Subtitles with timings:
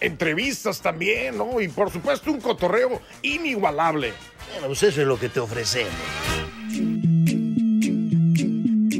[0.00, 1.60] Entrevistas también, ¿no?
[1.60, 4.12] Y por supuesto un cotorreo inigualable.
[4.52, 5.92] Bueno, pues eso es lo que te ofrecemos.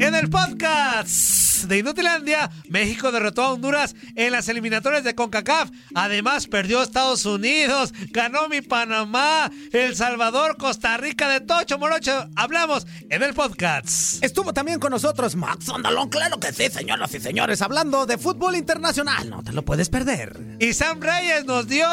[0.03, 5.71] En el podcast de Inutilandia, México derrotó a Honduras en las eliminatorias de CONCACAF.
[5.95, 12.29] Además, perdió Estados Unidos, ganó mi Panamá, El Salvador, Costa Rica de Tocho Morocho.
[12.37, 14.23] Hablamos en el podcast.
[14.23, 18.57] Estuvo también con nosotros Max Andalón, claro que sí, señoras y señores, hablando de fútbol
[18.57, 19.29] internacional.
[19.29, 20.39] No te lo puedes perder.
[20.59, 21.87] Y Sam Reyes nos dio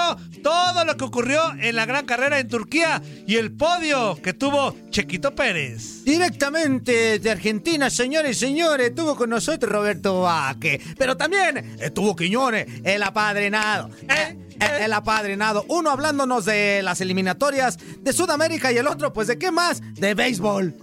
[0.44, 4.76] todo lo que ocurrió en la gran carrera en Turquía y el podio que tuvo
[4.90, 6.04] Chequito Pérez.
[6.04, 10.80] Directamente de Argentina, señores y señores, estuvo con nosotros Roberto Vaque.
[10.98, 13.90] Pero también estuvo Quiñones, el apadrinado.
[14.08, 15.66] Eh, eh, El apadrinado.
[15.68, 19.82] Uno hablándonos de las eliminatorias de Sudamérica y el otro, pues, ¿de qué más?
[19.94, 20.76] De béisbol.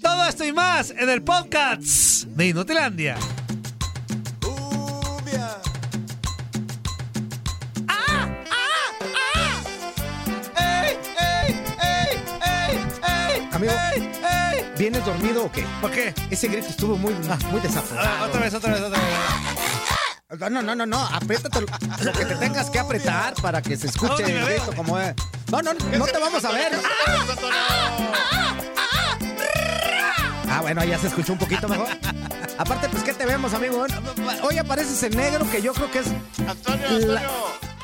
[0.00, 3.16] Todo esto y más en el podcast de Inutilandia.
[13.52, 13.72] Amigo,
[14.78, 15.64] ¿vienes dormido o qué?
[15.80, 16.14] ¿Por qué?
[16.30, 17.14] Ese grito estuvo muy,
[17.50, 18.08] muy desaforado.
[18.20, 20.50] Ah, otra vez, otra vez, otra vez.
[20.50, 24.22] No, no, no, no, apriétate lo, que te tengas que apretar para que se escuche
[24.22, 25.14] No, el grito como es.
[25.50, 26.72] No, no, no te vamos a ver.
[30.48, 31.88] Ah, bueno, ya se escuchó un poquito mejor.
[32.58, 33.86] Aparte, pues, ¿qué te vemos, amigo?
[34.42, 36.06] Hoy apareces en negro, que yo creo que es...
[36.48, 37.26] Antonio, La- Antonio.
[37.64, 37.75] Pero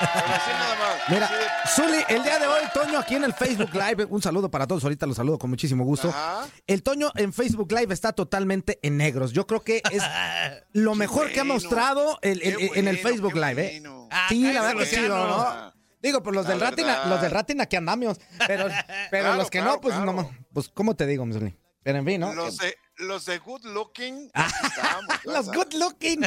[0.00, 1.08] así nada más.
[1.08, 4.50] Mira, de- Zuli, el día de hoy, Toño, aquí en el Facebook Live, un saludo
[4.50, 6.08] para todos, ahorita los saludo con muchísimo gusto.
[6.08, 6.46] Ajá.
[6.66, 9.32] El Toño en Facebook Live está totalmente en negros.
[9.32, 10.02] Yo creo que es
[10.72, 13.80] lo mejor que ha mostrado el- el- qué en el Facebook Live, ¿eh?
[13.80, 14.08] bueno.
[14.10, 14.96] Ah, Sí, la verdad que sí.
[15.08, 15.72] ¿no?
[16.00, 17.06] Digo, pues los La del Ratina, verdad.
[17.06, 18.68] los del Ratina que andamos, pero,
[19.10, 20.12] pero Claro, los que claro, no, pues claro.
[20.12, 21.58] no, pues ¿cómo te digo, Zuli?
[21.82, 22.34] Pero en fin, ¿no?
[22.34, 24.30] Los de, los de good looking.
[24.34, 26.20] aquí estamos, Los good looking.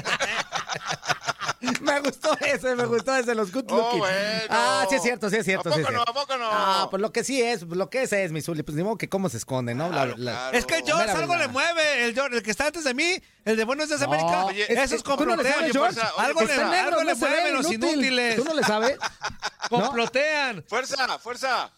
[1.82, 4.00] me gustó ese, me gustó ese, los good Oh, looking.
[4.00, 4.46] bueno.
[4.50, 5.70] Ah, sí es cierto, sí es cierto.
[5.70, 6.04] ¿A sí poco es no?
[6.04, 6.12] cierto.
[6.12, 6.50] ¿A poco no?
[6.52, 8.98] Ah, pues lo que sí es, lo que es es, mi Zuli, pues ni modo
[8.98, 9.86] que cómo se esconde, ¿no?
[9.90, 10.58] La- Claro, la- claro.
[10.58, 11.48] Es que el George algo verdad.
[11.48, 12.06] le mueve.
[12.06, 14.46] El, George, el que está antes de mí, el de Buenos Días América.
[14.46, 15.72] Oye, eso es ¿tú no le complotean.
[15.72, 15.78] George?
[15.80, 17.90] fuerza, oye, algo le, algo le no mueven los inútil.
[17.94, 18.36] inútiles.
[18.38, 18.98] ¿Tú no le sabes?
[19.70, 20.64] Complotean.
[20.68, 21.72] Fuerza, fuerza.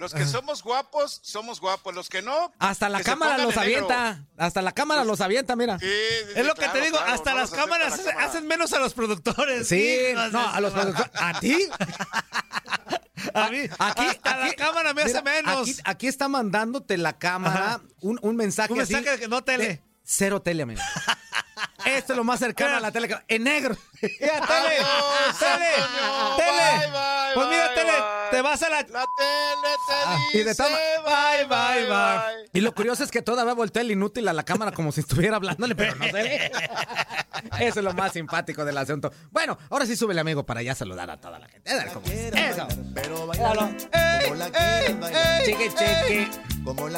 [0.00, 1.94] Los que somos guapos, somos guapos.
[1.94, 2.52] Los que no.
[2.58, 3.60] Hasta la cámara los negro.
[3.62, 4.24] avienta.
[4.38, 5.78] Hasta la cámara los avienta, mira.
[5.78, 8.26] Sí, sí, Es lo que te digo, claro, hasta no las cámaras la cámara.
[8.26, 9.68] hacen menos a los productores.
[9.68, 9.98] Sí,
[10.32, 11.10] no, a los productores.
[11.14, 11.68] ¿A ti?
[13.34, 15.68] A mí, Aquí, hasta la aquí- cámara me hace menos.
[15.68, 18.94] Aquí, aquí está mandándote la cámara un, un mensaje Un así.
[18.94, 19.66] mensaje de que no tele.
[19.68, 20.80] de cero tele, amigo.
[21.86, 23.08] Esto es lo más cercano a la tele.
[23.28, 23.76] En negro.
[24.02, 26.36] Mira, tele, Adiós, tele, Antonio.
[26.36, 26.78] tele.
[26.80, 27.92] Bye, bye, pues mira, bye, tele,
[28.30, 28.76] te vas a la...
[28.80, 32.50] La tele te Ah, y de dice toma- bye, bye, bye.
[32.54, 35.36] Y lo curioso es que todavía voltea el inútil a la cámara como si estuviera
[35.36, 36.52] hablándole, pero no se ve.
[37.60, 39.12] Eso es lo más simpático del asunto.
[39.30, 41.74] Bueno, ahora sí sube el amigo para ya saludar a toda la gente.
[41.74, 42.32] Dale, ¿cómo es?
[42.34, 42.66] Eso.
[43.32, 43.70] Míralo.
[43.92, 45.44] ¡Ey, ey, ey!
[45.44, 46.49] Chiqui, chiqui.
[46.64, 46.88] ¿Cómo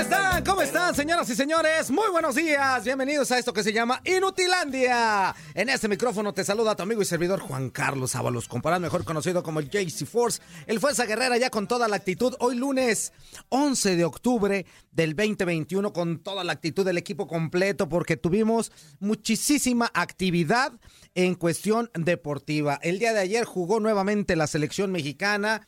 [0.00, 0.44] están?
[0.44, 1.90] ¿Cómo están, señoras y señores?
[1.90, 2.84] Muy buenos días.
[2.84, 5.34] Bienvenidos a esto que se llama Inutilandia.
[5.54, 9.42] En este micrófono te saluda tu amigo y servidor Juan Carlos Ábalos, comparado mejor conocido
[9.42, 12.34] como el JC Force, el Fuerza Guerrera ya con toda la actitud.
[12.40, 13.12] Hoy lunes
[13.50, 19.90] 11 de octubre del 2021 con toda la actitud del equipo completo porque tuvimos muchísima
[19.94, 20.72] actividad
[21.14, 22.80] en cuestión deportiva.
[22.82, 25.66] El día de ayer jugó nuevamente la selección mexicana.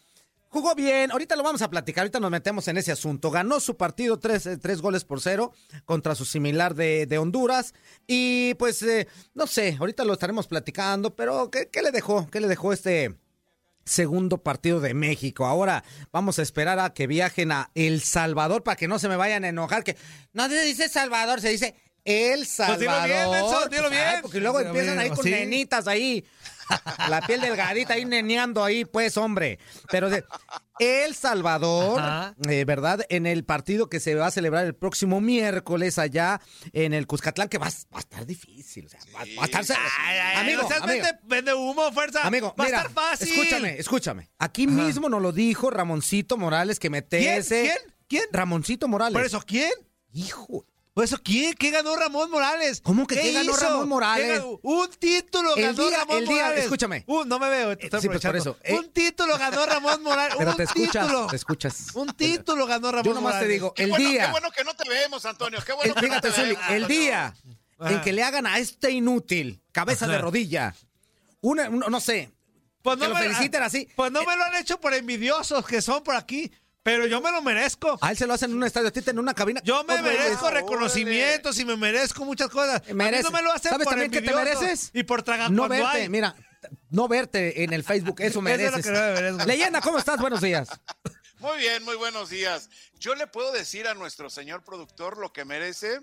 [0.56, 3.30] Jugó bien, ahorita lo vamos a platicar, ahorita nos metemos en ese asunto.
[3.30, 5.52] Ganó su partido tres, eh, tres goles por cero
[5.84, 7.74] contra su similar de, de Honduras.
[8.06, 12.26] Y pues, eh, no sé, ahorita lo estaremos platicando, pero ¿qué, qué le dejó?
[12.30, 13.14] ¿Qué le dejó este
[13.84, 15.44] segundo partido de México?
[15.44, 19.16] Ahora vamos a esperar a que viajen a El Salvador para que no se me
[19.16, 19.98] vayan a enojar, que
[20.32, 23.08] no se dice Salvador, se dice El dilo Salvador.
[23.08, 24.02] bien, Nelson, dilo bien.
[24.06, 25.30] Ay, porque luego Dilo empiezan ahí con sí.
[25.32, 26.24] nenitas ahí.
[27.08, 29.58] La piel delgadita ahí neneando ahí, pues, hombre.
[29.90, 30.24] Pero de
[30.78, 32.02] El Salvador,
[32.48, 33.04] eh, ¿verdad?
[33.08, 36.40] En el partido que se va a celebrar el próximo miércoles allá
[36.72, 38.86] en el Cuscatlán, que va, a- va a estar difícil.
[38.86, 39.64] O sea, va, va a estar...
[40.00, 42.22] Ay, amigo, vende, vende humo, fuerza.
[42.26, 43.28] Amigo, va mira, a estar fácil.
[43.32, 44.30] escúchame, escúchame.
[44.38, 46.92] Aquí mismo nos lo dijo Ramoncito Morales que ¿Quién?
[46.92, 47.62] metese.
[47.62, 47.76] ¿Quién?
[48.08, 48.24] ¿Quién?
[48.32, 49.14] Ramoncito Morales.
[49.14, 49.70] ¿Por eso quién?
[50.12, 50.64] Hijo.
[50.96, 51.52] ¿Por eso quién?
[51.52, 52.80] ¿Qué ganó Ramón Morales?
[52.80, 53.60] ¿Cómo que qué ganó hizo?
[53.60, 54.40] Ramón Morales?
[54.40, 54.58] ¿Qué?
[54.62, 56.64] Un título El ganó día- Ramón el día- Morales.
[56.64, 57.04] escúchame.
[57.06, 58.72] Uh, no me veo, te estoy Sí, pues, por eso, eh.
[58.74, 60.34] Un título ganó Ramón Morales.
[60.38, 61.26] Pero un te escuchas, título.
[61.26, 61.88] te escuchas.
[61.96, 63.52] Un título ganó Ramón Yo nomás te Morales.
[63.52, 65.58] digo, Qué el bueno, día, Qué bueno que no te vemos, Antonio.
[65.66, 67.34] Qué el- bueno que no fíjate, te Zuli, vemos, el día
[67.78, 70.74] en que le hagan a este inútil, cabeza de rodilla,
[71.42, 72.32] una, un- no sé,
[72.80, 73.86] Pues que no lo me- feliciten así.
[73.96, 76.50] Pues no me lo han hecho por envidiosos que son por aquí,
[76.86, 77.98] pero yo me lo merezco.
[78.00, 79.60] A él se lo hacen en un estadio, a ti te en una cabina.
[79.64, 82.80] Yo me merezco reconocimientos y me merezco muchas cosas.
[82.88, 84.90] A mí no me lo hacen ¿Sabes por también qué te mereces?
[84.94, 86.08] Y por tragar No verte, hay.
[86.08, 86.36] mira,
[86.90, 88.84] no verte en el Facebook, eso Eso es lo mereces.
[88.86, 89.44] que no me merezco.
[89.46, 90.20] Leyenda, ¿cómo estás?
[90.20, 90.68] Buenos días.
[91.40, 92.70] Muy bien, muy buenos días.
[93.00, 96.00] Yo le puedo decir a nuestro señor productor lo que merece.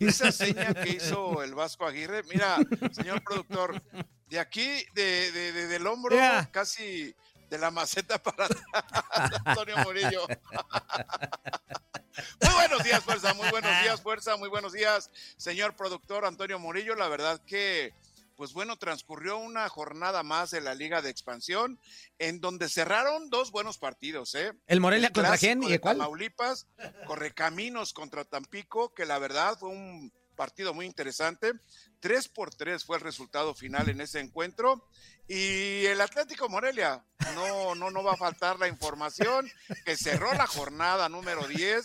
[0.00, 2.22] Esa seña que hizo el Vasco Aguirre.
[2.24, 2.58] Mira,
[2.92, 3.82] señor productor,
[4.28, 6.14] de aquí, de, de- de- del hombro,
[6.50, 7.14] casi
[7.52, 8.48] de la maceta para
[9.44, 10.26] Antonio Murillo.
[12.40, 16.94] Muy buenos días, fuerza, muy buenos días, fuerza, muy buenos días, señor productor Antonio Murillo.
[16.94, 17.94] La verdad que,
[18.36, 21.80] pues bueno, transcurrió una jornada más de la Liga de Expansión,
[22.18, 24.52] en donde cerraron dos buenos partidos, ¿eh?
[24.66, 25.98] ¿El Morelia El contra quién y cuál?
[25.98, 26.66] Tamaulipas,
[27.06, 31.52] Correcaminos contra Tampico, que la verdad fue un partido muy interesante.
[32.00, 34.88] Tres por tres fue el resultado final en ese encuentro.
[35.28, 39.50] Y el Atlético Morelia, no, no, no va a faltar la información,
[39.84, 41.84] que cerró la jornada número 10,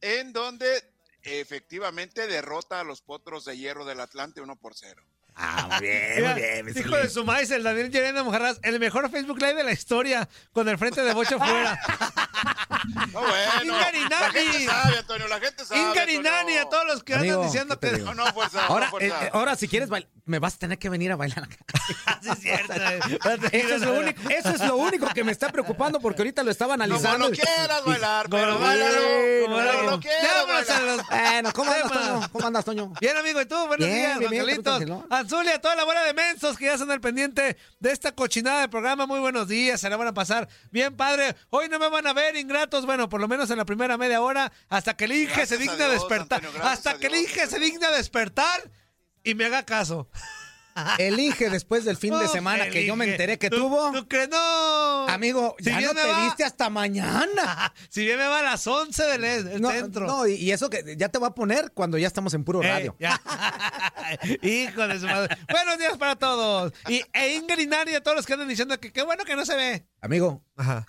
[0.00, 0.82] en donde
[1.22, 5.02] efectivamente derrota a los potros de hierro del Atlante 1 por 0.
[5.36, 6.68] Ah, muy bien, Mira, muy bien.
[6.76, 10.28] hijo de su maíz, el Daniel Llerena Mojarras, el mejor Facebook Live de la historia,
[10.52, 11.78] con el frente de Bocho fuera.
[13.12, 14.08] No, bueno, Ingarinani.
[14.08, 15.80] la gente sabe, Antonio, la gente sabe.
[15.80, 17.98] Ingarinani a todos los que Amigo, andan diciendo ¿qué te que...
[17.98, 18.14] digo?
[18.14, 19.26] No, no, fuerza, Ahora, no, fuerza.
[19.26, 21.56] eh, ahora si quieres, bail- me vas a tener que venir a bailar acá.
[22.22, 22.72] Sí, es cierto.
[23.52, 26.50] Eso es, lo único, eso es lo único que me está preocupando porque ahorita lo
[26.50, 27.28] estaba Como analizando.
[27.28, 29.48] lo quieras bailar, pero bailalo.
[29.48, 30.82] lo- lo quieras a bailar.
[30.82, 31.90] los- Bueno, ¿cómo andas.
[31.92, 32.28] Toño?
[32.32, 32.92] ¿Cómo andas, Toño?
[33.00, 33.56] Bien, amigo, ¿y tú?
[33.66, 34.64] Buenos Bien, días, Angelitos.
[34.64, 35.06] tranquilo.
[35.10, 38.68] Anzulia, toda la bola de mensos que ya están al pendiente de esta cochinada de
[38.68, 39.06] programa.
[39.06, 41.34] Muy buenos días, se la van a pasar bien, padre.
[41.50, 42.36] Hoy no me van a ver,
[42.86, 45.54] Bueno, por lo menos en la primera media hora, hasta que el Inge Gracias se
[45.56, 46.44] a digna Dios, despertar.
[46.44, 48.70] Antonio, hasta que el Dios, Inge se digna despertar
[49.24, 50.08] y me haga caso.
[50.98, 53.90] El Inge después del fin de Uf, semana que yo me enteré que ¿Tú- tuvo.
[53.90, 54.28] ¿Tú crees?
[54.30, 55.06] No.
[55.08, 57.74] Amigo, Si ya bien no te va- viste hasta mañana.
[57.90, 60.06] Si bien me va a las 11 del e- del No, centro.
[60.06, 62.62] no, y, y eso que ya te va a poner cuando ya estamos en puro
[62.62, 62.96] Eh, radio.
[64.42, 65.36] Hijo de su madre.
[65.50, 66.72] Buenos días para todos.
[66.88, 69.34] Y e Ingrid y Nari, a todos los que andan diciendo que qué bueno que
[69.36, 69.86] no se ve.
[70.02, 70.86] Amigo, Ajá.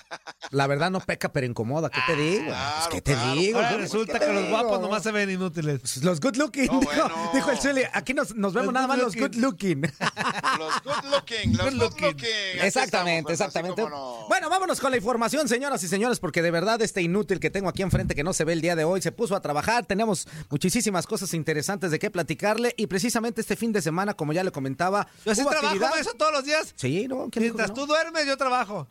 [0.52, 1.90] la verdad no peca, pero incomoda.
[1.90, 2.46] ¿Qué te digo?
[2.46, 3.34] claro, Pues, ¿Qué te claro.
[3.34, 3.58] digo?
[3.58, 4.58] Ahora ¿Qué resulta te que los digo?
[4.58, 5.81] guapos nomás se ven inútiles.
[5.81, 6.68] Pues, Los good looking.
[6.68, 7.31] No, dijo, bueno.
[7.34, 7.90] dijo el Chile.
[7.94, 9.81] Aquí nos, nos vemos Los nada más los good looking.
[9.81, 12.25] Los good looking, los Good good looking.
[12.62, 13.81] Exactamente, estamos, pues, exactamente.
[13.90, 14.25] no.
[14.30, 17.68] Bueno, vámonos con la información, señoras y señores, porque de verdad este inútil que tengo
[17.69, 19.86] aquí enfrente que no se ve el día de hoy se puso a trabajar.
[19.86, 24.44] Tenemos muchísimas cosas interesantes de qué platicarle y precisamente este fin de semana, como ya
[24.44, 26.74] le comentaba, Yo sí trabajo eso todos los días.
[26.78, 27.30] Sí, ¿no?
[27.30, 27.74] ¿Quién dijo que Mientras no?
[27.75, 28.88] tú duermes, yo trabajo.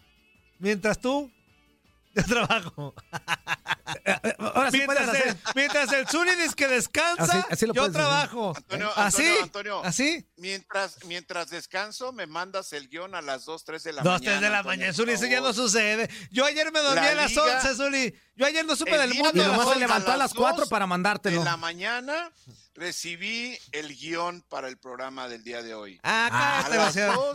[0.60, 1.30] Mientras tú,
[2.14, 2.94] yo trabajo.
[4.38, 5.28] Ahora sí puedes mientras, hacer.
[5.28, 8.52] el, mientras el Zuli dice que descansa, Así- así yo trabajo.
[8.56, 9.84] Antonio, así, Antonio, Antonio.
[9.84, 10.26] así.
[10.36, 14.30] Mientras, mientras descanso, me mandas el guion a las 2, 3 de la Dos, mañana.
[14.32, 16.08] tres de la Antonio, mañana, Zuli, eso ya no sucede.
[16.30, 18.14] Yo ayer me dormí La a las liga- 11, Zuli.
[18.36, 19.30] Yo ayer no supe El del mundo.
[19.34, 19.80] Y a las nomás se 11.
[19.80, 21.38] levantó a las dos 4 para mandártelo.
[21.40, 22.30] De la mañana
[22.80, 26.00] recibí el guion para el programa del día de hoy.
[26.02, 27.32] Ah, A cállate, las Luciano.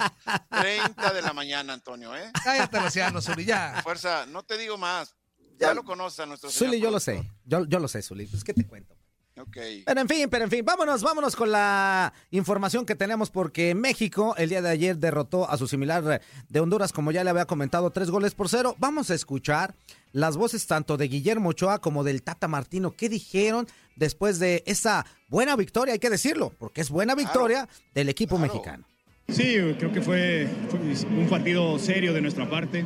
[0.50, 2.32] 2.30 de la mañana, Antonio, ¿eh?
[2.44, 3.80] Cállate, Luciano, Zuli, ya.
[3.84, 5.16] Fuerza, no te digo más.
[5.58, 7.32] Ya lo conoces a nuestro señor Zuli, yo lo sé.
[7.46, 8.26] Yo, yo lo sé, Zuli.
[8.26, 8.95] Pues, ¿qué te cuento?
[9.38, 9.58] Ok.
[9.86, 14.34] Pero en fin, pero en fin, vámonos, vámonos con la información que tenemos porque México
[14.38, 17.90] el día de ayer derrotó a su similar de Honduras, como ya le había comentado,
[17.90, 18.76] tres goles por cero.
[18.80, 19.76] Vamos a escuchar
[20.14, 22.92] las voces tanto de Guillermo Ochoa como del Tata Martino.
[22.92, 25.94] ¿Qué dijeron después de esa buena victoria?
[25.94, 28.54] Hay que decirlo, porque es buena victoria del equipo claro.
[28.54, 28.88] mexicano.
[29.28, 32.86] Sí, creo que fue, fue un partido serio de nuestra parte,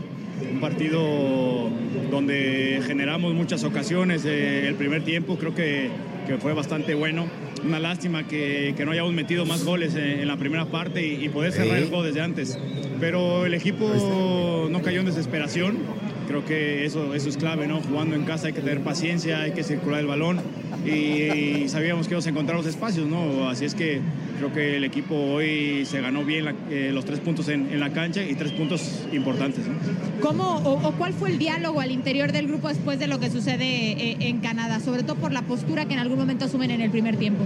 [0.50, 1.70] un partido
[2.10, 4.24] donde generamos muchas ocasiones.
[4.25, 5.91] eh, el primer tiempo creo que,
[6.29, 7.25] que fue bastante bueno.
[7.65, 11.25] Una lástima que, que no hayamos metido más goles en, en la primera parte y,
[11.25, 11.83] y poder cerrar Sí.
[11.83, 12.57] el juego desde antes.
[13.00, 15.77] Pero el equipo no cayó en desesperación.
[16.27, 17.81] Creo que eso, eso es clave, ¿no?
[17.81, 20.39] Jugando en casa hay que tener paciencia, hay que circular el balón
[20.86, 23.50] y, sabíamos que íbamos a encontrar los espacios, ¿no?
[23.50, 24.00] Así es que
[24.38, 27.79] creo que el equipo hoy se ganó bien la- eh, los tres puntos en, en
[27.79, 29.74] la cancha y tres puntos importantes, ¿no?
[30.21, 33.31] ¿Cómo o, o cuál fue el diálogo al interior del grupo después de lo que
[33.31, 34.79] sucede eh, en Canadá?
[34.79, 37.46] Sobre todo por la postura que en algún momento asumen en el primer tiempo.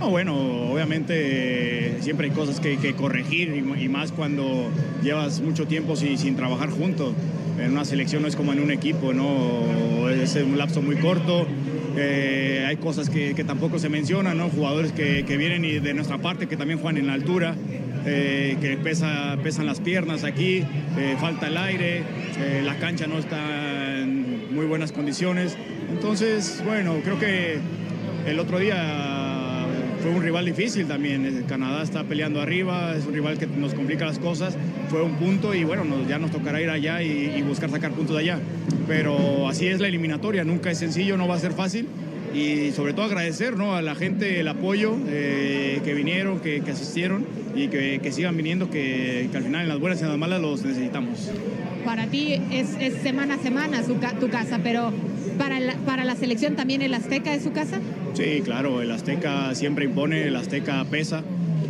[0.00, 0.34] No, bueno,
[0.72, 4.68] obviamente eh, siempre hay cosas que, que corregir y, y más cuando
[5.02, 7.14] llevas mucho tiempo sin, sin trabajar juntos.
[7.58, 10.08] En una selección no es como en un equipo, ¿no?
[10.10, 11.46] Es un lapso muy corto.
[11.96, 14.48] eh, hay cosas que, que tampoco se mencionan, ¿no?
[14.48, 17.54] Jugadores que, que vienen y de nuestra parte que también juegan en la altura,
[18.06, 20.64] eh, que pesa, pesan las piernas aquí,
[20.98, 21.98] eh, falta el aire,
[22.38, 25.56] eh, la cancha no está en muy buenas condiciones.
[25.90, 27.58] Entonces, bueno, creo que
[28.26, 29.66] el otro día
[30.04, 31.24] fue un rival difícil también.
[31.24, 34.54] Eh, Canadá está peleando arriba, es un rival que nos complica las cosas.
[34.90, 38.22] Fue un punto y bueno, ya nos tocará ir allá y, buscar sacar puntos de
[38.22, 38.38] allá.
[38.86, 41.88] Pero así es la eliminatoria, nunca es sencillo, no va a ser fácil.
[42.34, 43.76] Y sobre todo agradecer ¿no?
[43.76, 49.30] a la gente el apoyo eh, que vinieron, que, asistieron y que, sigan viniendo, que,
[49.32, 51.30] al final en las buenas y en las malas los necesitamos.
[51.84, 54.92] Para ti es, semana a semana su tu casa, pero
[55.38, 57.80] para la, para la selección también el Azteca es su casa.
[58.14, 61.22] Sí, claro, el Azteca siempre impone, el Azteca pesa,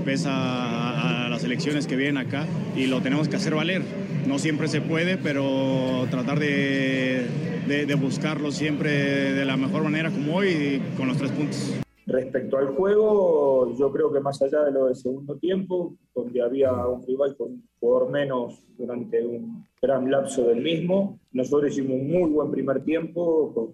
[0.05, 3.83] pesa a, las elecciones que vienen acá y lo tenemos que hacer valer.
[4.27, 7.27] No siempre se puede, pero tratar de,
[7.69, 8.91] de- de buscarlo siempre
[9.35, 11.75] de la mejor manera como hoy con los tres puntos.
[12.15, 16.73] Respecto al juego, yo creo que más allá de lo del segundo tiempo, donde había
[16.87, 22.31] un rival con jugador menos durante un gran lapso del mismo, nosotros hicimos un muy
[22.31, 23.73] buen primer tiempo, con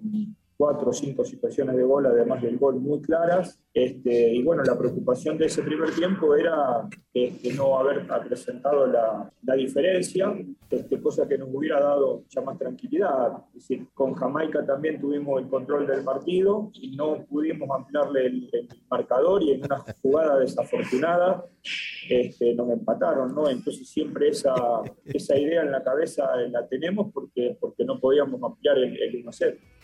[0.61, 3.59] cuatro o cinco situaciones de gol, además del gol muy claras.
[3.73, 9.33] Este, y bueno, la preocupación de ese primer tiempo era este, no haber acrecentado la,
[9.43, 10.35] la diferencia,
[10.69, 13.39] este, cosa que nos hubiera dado ya más tranquilidad.
[13.55, 18.51] Es decir, con Jamaica también tuvimos el control del partido y no pudimos ampliarle el,
[18.53, 21.43] el marcador y en una jugada desafortunada
[22.11, 23.49] este, nos empataron, ¿no?
[23.49, 24.53] Entonces siempre esa,
[25.07, 29.80] esa idea en la cabeza la tenemos porque, porque no podíamos ampliar el, el 1-0.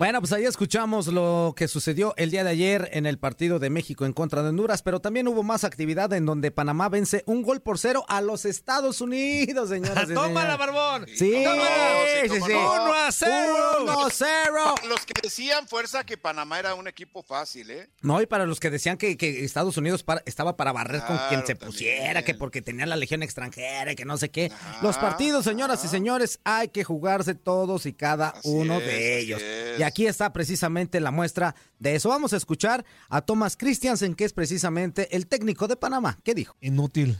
[0.00, 3.68] Bueno, pues ahí escuchamos lo que sucedió el día de ayer en el partido de
[3.68, 7.42] México en contra de Honduras, pero también hubo más actividad en donde Panamá vence un
[7.42, 10.58] gol por cero a los Estados Unidos, señoras y ¡Tómala, señores.
[10.58, 11.06] barbón!
[11.06, 12.50] Sí, sí, sí, sí.
[12.50, 12.72] no.
[12.82, 13.56] ¡Uno a cero!
[13.82, 14.74] ¡Uno a cero!
[14.76, 17.90] Para Los que decían fuerza que Panamá era un equipo fácil, ¿eh?
[18.00, 21.16] No, y para los que decían que, que Estados Unidos para- estaba para barrer con
[21.16, 21.72] Claro, quien se también.
[21.72, 24.50] pusiera, que porque tenía la legión extranjera y que no sé qué.
[24.80, 28.92] Los partidos, señoras y señores, hay que jugarse todos y cada Así uno es, de
[28.94, 29.42] así ellos.
[29.42, 29.78] es.
[29.78, 32.08] Y aquí está precisamente la muestra de eso.
[32.08, 36.18] Vamos a escuchar a Thomas Christiansen, que es precisamente el técnico de Panamá.
[36.24, 36.54] ¿Qué dijo?
[36.60, 37.18] Inútil.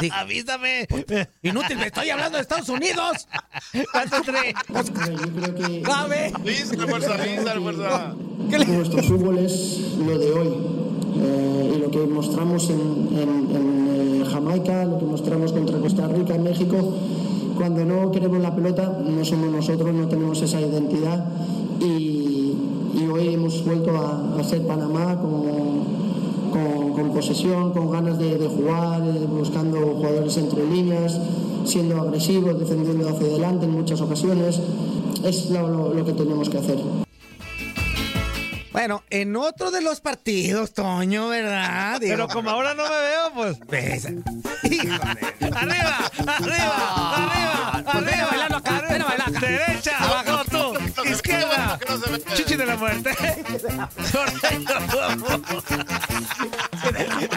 [0.00, 0.86] Dijo, Avísame.
[1.42, 3.26] Inútil, me estoy hablando de Estados Unidos.
[3.92, 4.52] ¿Cuánto trae?
[4.68, 6.32] Yo creo que ¡Cabe!
[6.34, 7.14] Avísale, fuerza,
[7.60, 8.14] fuerza.
[8.68, 10.48] nuestro fútbol es lo de hoy.
[11.22, 12.80] Eh, y lo que mostramos en,
[13.18, 16.96] en- en, eh, Jamaica, lo que mostramos contra Costa Rica, en México,
[17.60, 21.26] cuando no queremos la pelota, no somos nosotros, no tenemos esa identidad.
[21.78, 22.54] Y,
[23.12, 29.78] hoy hemos vuelto a, a ser Panamá con, posesión, con ganas de, jugar, eh, buscando
[29.78, 31.20] jugadores entre líneas,
[31.64, 34.58] siendo agresivos, defendiendo hacia adelante en muchas ocasiones.
[35.22, 37.09] Es lo que tenemos que hacer.
[38.72, 42.00] Bueno, en otro de los partidos, Toño, ¿verdad?
[42.00, 43.58] Digo, Pero como ahora no me veo, pues.
[43.66, 44.04] Pues,
[44.64, 44.98] híjole.
[45.54, 46.10] ¡Arriba!
[46.26, 47.12] ¡Arriba!
[47.16, 47.82] ¡Arriba!
[47.84, 48.26] Pues ven a ¡Arriba!
[48.30, 49.40] bailarlo acá, ven a bailar acá.
[49.40, 51.04] Derecha, abajo tú.
[51.08, 51.78] Izquierda.
[52.34, 53.10] Chichi de la muerte.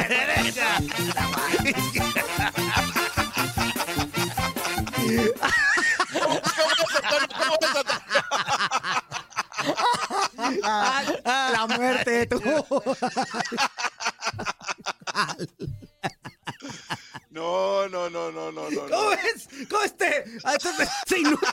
[0.08, 0.78] Derecha.
[6.13, 7.28] ¿Cómo vas a Toño?
[7.38, 8.04] ¿Cómo vas a Toño?
[10.63, 12.41] La muerte, tú.
[17.34, 18.70] No, no, no, no, no, no.
[18.70, 18.89] no.
[18.89, 19.48] ¿Cómo es?
[19.67, 20.24] ¿Cómo este?
[20.43, 20.70] Ah, esto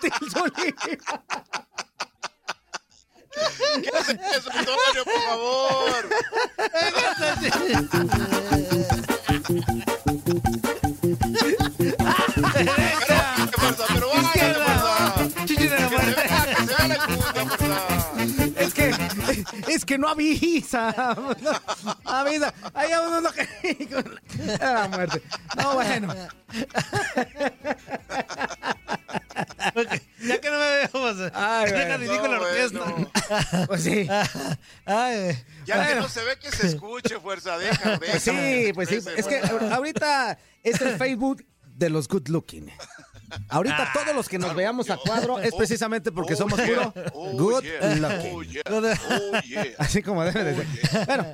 [20.36, 21.16] avisa.
[21.40, 21.50] No,
[22.04, 22.52] avisa.
[22.74, 23.46] Hay uno que.
[24.60, 25.22] La muerte.
[25.56, 26.14] No, bueno.
[30.22, 31.32] Ya que no me veo, pues.
[31.34, 31.96] Ay, Deja bueno.
[31.98, 33.66] ridículo la No, orquesta.
[33.66, 34.08] Pues sí.
[34.84, 35.44] Ay.
[35.66, 38.12] Ya que no se ve que se escuche, fuerza, déjalo, déjalo.
[38.12, 38.98] Pues sí, pues sí.
[39.16, 42.70] Es que ahorita es el Facebook de los good looking.
[43.50, 46.92] Ahorita todos los que nos veamos a cuadro es precisamente porque somos puro
[47.34, 47.64] good
[47.98, 48.60] lucky.
[49.78, 50.66] Así como debe de ser.
[51.06, 51.26] Bueno,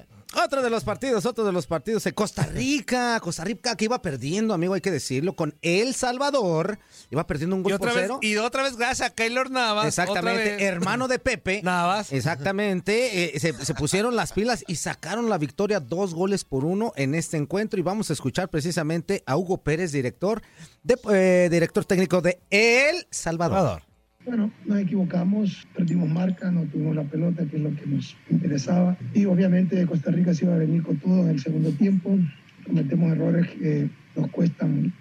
[0.44, 3.18] otro de los partidos, otro de los partidos de Costa Rica.
[3.20, 6.78] Costa Rica que iba perdiendo, amigo, hay que decirlo, con El Salvador.
[7.10, 8.18] Iba perdiendo un Y gol otra, por vez, cero.
[8.22, 9.86] y otra vez gracias a Keylor Navas.
[9.86, 10.62] Exactamente, otra vez.
[10.62, 11.60] hermano de Pepe.
[11.64, 12.12] Navas.
[12.12, 16.92] Exactamente, eh, se, se pusieron las pilas y sacaron la victoria dos goles por uno
[16.96, 20.42] en este encuentro y vamos a escuchar precisamente a Hugo Pérez, director,
[20.82, 23.82] de, eh, director técnico de El Salvador.
[24.26, 28.98] Bueno, nos equivocamos, perdimos marca, no tuvimos la pelota, que es lo que nos interesaba.
[29.14, 32.18] Y obviamente Costa Rica se iba a venir con todo en el segundo tiempo.
[32.66, 34.92] Cometemos errores que nos cuestan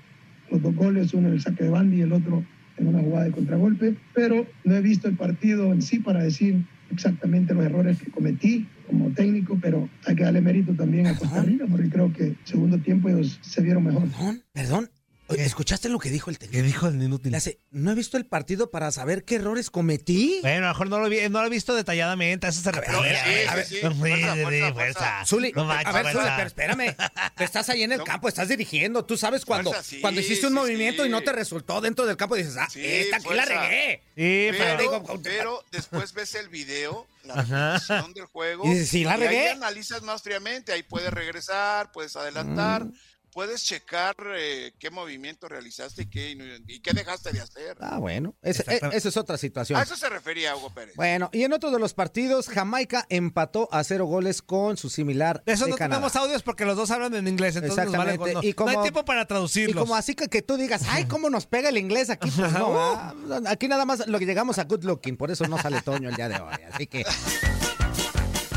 [0.51, 2.44] los dos goles, uno en el saque de banda y el otro
[2.77, 3.96] en una jugada de contragolpe.
[4.13, 8.67] Pero no he visto el partido en sí para decir exactamente los errores que cometí
[8.88, 12.38] como técnico, pero hay que darle mérito también a Costa Rica, porque creo que el
[12.44, 14.03] segundo tiempo ellos se vieron mejor.
[14.53, 14.88] Perdón,
[15.27, 16.58] oye, ¿escuchaste lo que dijo el técnico?
[16.58, 17.32] ¿Qué dijo el inútil?
[17.32, 20.39] Le hace, no he visto el partido para saber qué errores cometí.
[20.41, 22.72] Bueno, a lo mejor no lo, vi, no lo he visto detalladamente, a eso se
[22.72, 23.48] refiere.
[23.48, 25.25] A ver, no.
[25.25, 26.34] Zuli, No manches, a ver, Zuli, fuerza.
[26.36, 26.96] pero espérame.
[27.39, 29.05] Estás ahí en el campo, estás dirigiendo.
[29.05, 31.10] Tú sabes cuando, Fuerza, sí, cuando hiciste un sí, movimiento sí.
[31.10, 34.01] y no te resultó dentro del campo, dices, ah, Sí, esta aquí la regué.
[34.15, 39.03] Sí, pero, digo, pero después ves el video, la repetición del juego, Y dices, "Sí,
[39.03, 39.50] la ahí regué".
[39.50, 42.94] analizas más fríamente, ahí puedes regresar, puedes adelantar, Mm.
[43.36, 46.38] Puedes checar eh, qué movimiento realizaste y qué,
[46.68, 47.75] y qué dejaste de hacer.
[47.82, 49.77] Ah, bueno, e- esa es otra situación.
[49.77, 50.96] A eso se refería Hugo Pérez.
[50.96, 55.44] Bueno, y en otro de los partidos, Jamaica empató a cero goles con su similar
[55.46, 55.98] De eso de no Canadá.
[56.00, 58.34] tenemos audios porque los dos hablan en inglés, entonces nos vale Exactamente.
[58.36, 59.75] con- no, Y como- no hay tiempo para traducirlos.
[59.75, 62.54] Y como así que, que tú digas, ay, cómo nos pega el inglés aquí, pues
[62.54, 63.13] no, ah,
[63.48, 66.15] aquí nada más lo que llegamos a good looking, por eso no sale Toño el
[66.15, 66.56] día de hoy.
[66.72, 67.04] Así que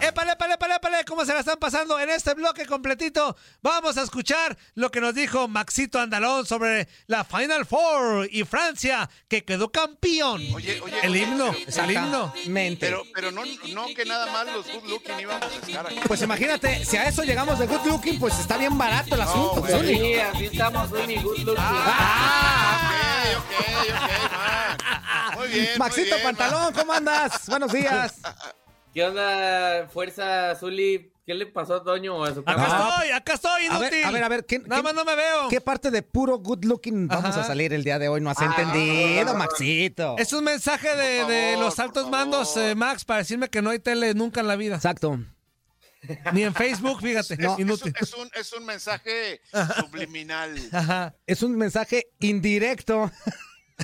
[0.00, 1.04] ¡Épale, épale, épale, épale!
[1.04, 3.36] ¿Cómo se la están pasando en este bloque completito?
[3.60, 9.10] Vamos a escuchar lo que nos dijo Maxito Andalón sobre la Final Four y Francia,
[9.28, 10.40] que quedó campeón.
[10.54, 12.32] Oye, oye, el oye, himno, el himno.
[12.80, 13.42] Pero, pero no,
[13.74, 16.00] no que nada más los good looking íbamos a estar aquí.
[16.06, 19.60] Pues imagínate, si a eso llegamos de good looking, pues está bien barato el asunto,
[19.60, 19.72] güey.
[19.72, 19.96] Zuli.
[19.98, 21.54] Sí, así estamos, Zuli, good looking.
[21.58, 25.36] Ah, ok, ok, ok, Max.
[25.36, 27.46] Muy bien, muy Maxito bien, Pantalón, ¿cómo andas?
[27.48, 28.14] Buenos días.
[28.92, 31.12] ¿Qué onda, fuerza, Zuli?
[31.24, 32.88] ¿Qué le pasó a Toño o a su Acá cámara?
[32.90, 34.04] estoy, acá estoy, A ver, inútil.
[34.04, 35.48] a ver, a ver, ¿qué, Nada qué- más no me veo.
[35.48, 37.42] ¿Qué parte de puro good looking vamos Ajá.
[37.42, 38.20] a salir el día de hoy?
[38.20, 40.16] No has Ah, entendido, Maxito.
[40.18, 44.12] Es un mensaje de, los altos mandos, eh, Max, para decirme que no hay tele
[44.14, 44.74] nunca en la vida.
[44.76, 45.20] Exacto.
[46.32, 47.34] Ni en Facebook, fíjate.
[47.34, 47.92] Es, es inútil.
[47.96, 49.40] un, es, un, es un mensaje
[49.78, 50.56] subliminal.
[50.72, 51.14] Ajá.
[51.26, 53.08] Es un mensaje indirecto.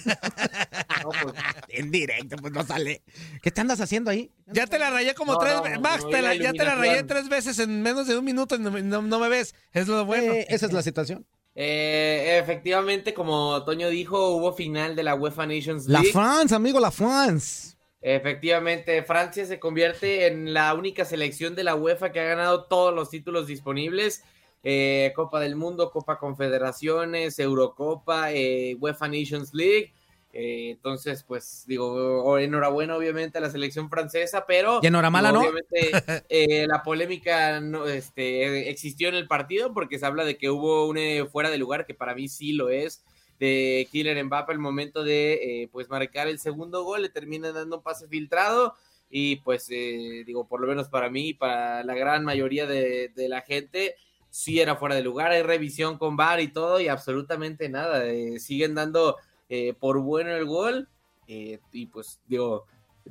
[0.06, 1.34] No, pues,
[1.78, 3.02] Indirecto, pues no sale.
[3.42, 4.30] ¿Qué te andas haciendo ahí?
[4.46, 5.74] Ya te la rayé como No, tres veces.
[5.76, 8.16] no, Max, no, te la- la ya te la rayé tres veces en menos de
[8.18, 9.54] un minuto y no, no- no me ves.
[9.72, 10.32] Es lo bueno.
[10.32, 11.26] Eh, esa es la situación.
[11.54, 16.12] eh, efectivamente, como Toño dijo, hubo final de la UEFA Nations La League.
[16.12, 17.76] France, amigo, la France.
[18.02, 22.94] Efectivamente, Francia se convierte en la única selección de la UEFA que ha ganado todos
[22.94, 24.22] los títulos disponibles.
[24.68, 29.92] eh, Copa del Mundo, Copa Confederaciones, Eurocopa, eh, UEFA Nations League.
[30.38, 34.80] Eh, entonces, pues digo, enhorabuena obviamente a la selección francesa, pero...
[34.82, 35.40] Y enhoramala, ¿no?
[35.40, 35.70] Obviamente
[36.28, 40.86] eh, la polémica no, este, existió en el partido porque se habla de que hubo
[40.88, 43.02] un eh, fuera de lugar, que para mí sí lo es,
[43.38, 47.76] de Kylian Mbappé al momento de eh, pues marcar el segundo gol, le termina dando
[47.78, 48.74] un pase filtrado
[49.08, 53.10] y pues eh, digo, por lo menos para mí y para la gran mayoría de,
[53.14, 53.94] de la gente,
[54.30, 58.38] sí era fuera de lugar, hay revisión con VAR y todo y absolutamente nada, eh,
[58.38, 59.16] siguen dando
[59.48, 60.88] eh, por bueno el gol
[61.28, 62.66] eh, y pues digo,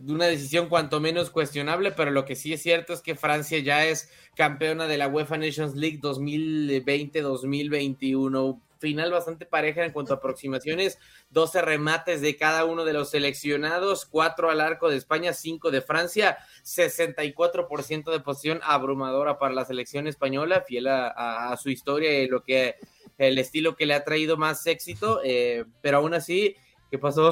[0.08, 3.86] una decisión cuanto menos cuestionable, pero lo que sí es cierto es que Francia ya
[3.86, 8.60] es campeona de la UEFA Nations League 2020-2021.
[8.78, 14.06] Final bastante pareja en cuanto a aproximaciones, 12 remates de cada uno de los seleccionados,
[14.06, 20.08] 4 al arco de España, 5 de Francia, 64% de posición abrumadora para la selección
[20.08, 22.76] española, fiel a, su historia y lo que
[23.17, 26.56] el estilo que le ha traído más éxito, eh, pero aún así,
[26.91, 27.32] ¿qué pasó?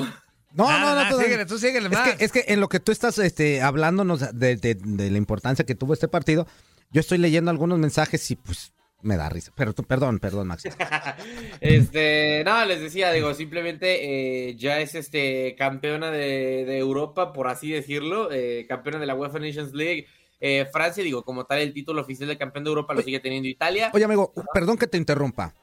[0.56, 0.96] No, Nada, no, no.
[0.96, 3.62] nada, tú- síguele, tú síguele es, que, es que en lo que tú estás este,
[3.62, 6.46] hablándonos de, de- de la importancia que tuvo este partido,
[6.92, 9.52] yo estoy leyendo algunos mensajes y pues me da risa.
[9.56, 10.64] Pero tú, perdón, perdón, Max.
[11.60, 17.48] Este, no, les decía, digo, simplemente eh, ya es este campeona de, de Europa, por
[17.48, 20.08] así decirlo, eh, campeona de la UEFA Nations League,
[20.40, 23.48] eh, Francia, digo, como tal, el título oficial de campeón de Europa lo sigue teniendo
[23.48, 23.92] Italia.
[23.94, 25.54] Oye, amigo, perdón que te interrumpa.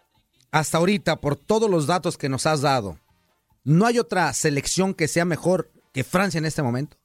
[0.52, 2.98] Hasta ahorita, por todos los datos que nos has dado,
[3.64, 6.96] ¿no hay otra selección que sea mejor que Francia en este momento?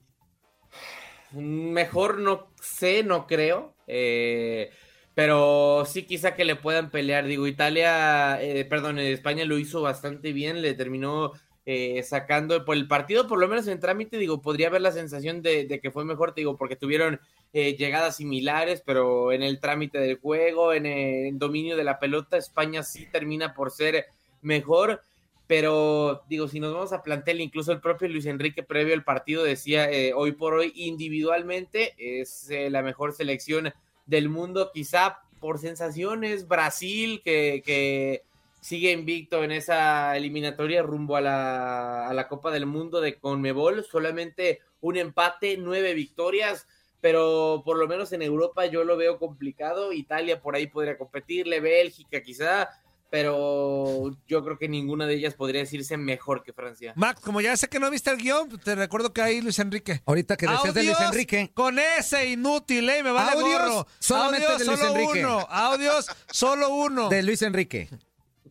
[1.31, 3.75] Mejor no sé, no creo.
[3.87, 4.71] Eh,
[5.13, 7.25] pero sí quizá que le puedan pelear.
[7.25, 11.31] Digo, Italia, eh, perdón, España lo hizo bastante bien, le terminó
[11.65, 15.41] eh, sacando por el partido, por lo menos en trámite, digo, podría haber la sensación
[15.41, 17.19] de, de que fue mejor, te digo, porque tuvieron
[17.57, 22.35] eh, llegadas similares, pero en el trámite del juego, en el dominio de la pelota,
[22.35, 24.07] España sí termina por ser
[24.41, 25.03] mejor.
[25.47, 29.41] Pero digo, si nos vamos a plantear, incluso el propio Luis Enrique previo al partido
[29.41, 33.71] decía, eh, hoy por hoy individualmente es eh, la mejor selección
[34.05, 38.23] del mundo, quizá por sensaciones, Brasil, que, que
[38.59, 43.85] sigue invicto en esa eliminatoria rumbo a la, a la Copa del Mundo de Conmebol,
[43.85, 46.67] solamente un empate, nueve victorias,
[47.05, 51.59] pero por lo menos en Europa yo lo veo complicado, Italia por ahí podría competirle,
[51.59, 52.67] Bélgica quizá,
[53.11, 56.93] pero yo creo que ninguna de ellas podría decirse mejor que Francia.
[56.95, 60.01] Max, como ya sé que no viste el guion, te recuerdo que hay Luis Enrique.
[60.07, 61.51] Ahorita que decías de Luis Enrique.
[61.53, 63.03] Con ese inútil, ¿eh?
[63.03, 63.87] Me vale Audios gorro.
[63.99, 65.25] solamente Audios, de Luis solo Enrique.
[65.25, 65.47] uno.
[65.47, 67.09] Audios, solo uno.
[67.09, 67.87] De Luis Enrique.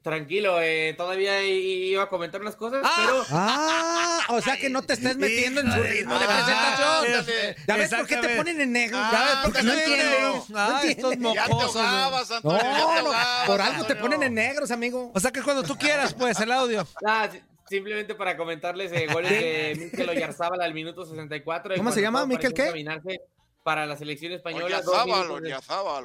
[0.05, 3.25] Tranquilo, eh, todavía iba a comentar unas cosas, pero...
[3.31, 7.57] Ah, o sea que no te estés metiendo en su ritmo de presentación.
[7.67, 8.99] ¿Ya ves por qué te ponen en negro?
[9.01, 10.43] Ah, ¿Ya ves por qué no entiendes?
[10.55, 11.75] Ah, estos Ya te mocosos.
[11.75, 12.53] No, Antonio, ya te no,
[13.13, 15.11] ahogabas, por algo te ponen en negros, amigo.
[15.15, 16.87] O sea que cuando tú quieras, pues, el audio.
[17.07, 21.75] Ah, si- simplemente para comentarles eh, goles de Mikel Oyarzábal al minuto 64.
[21.75, 22.27] y ¿Cómo se llama?
[22.27, 22.87] ¿Mikel qué?
[23.63, 24.67] Para la selección española.
[24.69, 24.75] de-
[25.31, 25.31] Oryazábal,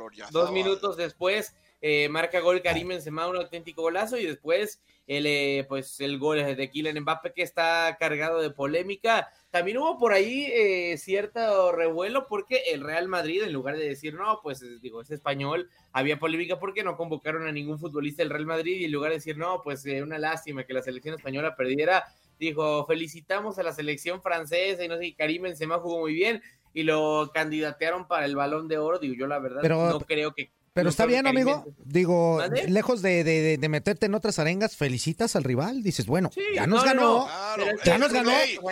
[0.02, 0.32] Oryazábal.
[0.32, 5.65] Dos minutos después eh, marca gol Karim Benzema, un auténtico golazo y después el, eh,
[5.68, 9.30] pues el gol de Kylian Mbappé que está cargado de polémica.
[9.50, 14.13] También hubo por ahí eh, cierto revuelo porque el Real Madrid en lugar de decir
[14.13, 18.46] no, pues digo, es español, había polémica porque no convocaron a ningún futbolista del Real
[18.46, 21.56] Madrid y en lugar de decir no, pues eh, una lástima que la selección española
[21.56, 22.04] perdiera,
[22.38, 26.44] dijo felicitamos a la selección francesa y no sé, y Karim Benzema jugó muy bien
[26.72, 30.36] y lo candidatearon para el Balón de Oro, digo yo la verdad Pero- no creo
[30.36, 31.66] que Pero está bien, amigo.
[31.84, 35.82] Digo, lejos de, de- de meterte en otras arengas, felicitas al rival.
[35.84, 37.20] Dices, bueno, Sí, ya nos no, no, ganó.
[37.20, 37.26] no.
[37.56, 38.32] Claro, Ya nos ganó.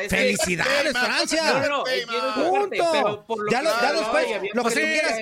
[0.10, 1.68] ¡Felicidades, Francia!
[1.70, 1.84] No,
[2.52, 2.76] Punto.
[3.52, 5.22] Ya que lo- que tú quieras-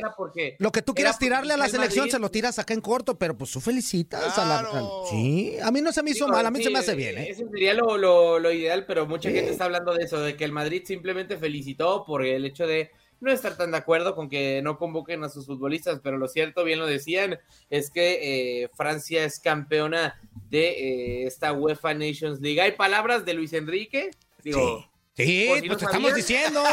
[0.60, 2.74] Lo que tú era quieras tirarle a la el selección Madrid- se lo tiras acá
[2.74, 4.70] en corto, pero pues tú felicitas a la.
[5.10, 7.18] Sí, a mí no se me hizo Digo, mal, a mí se me hace bien,
[7.18, 7.28] ¿eh?
[7.30, 9.36] Eso sería lo, lo- lo ideal, pero mucha Sí.
[9.36, 12.92] gente está hablando de eso, de que el Madrid simplemente felicitó por el hecho de
[13.22, 16.64] no estar tan de acuerdo con que no convoquen a sus futbolistas, pero lo cierto,
[16.64, 22.62] bien lo decían, es que eh, Francia es campeona de eh, esta UEFA Nations League.
[22.62, 24.12] ¿Hay palabras de Luis Enrique?
[24.44, 24.86] Digo,
[25.18, 26.64] Sí, por si pues no te estamos diciendo.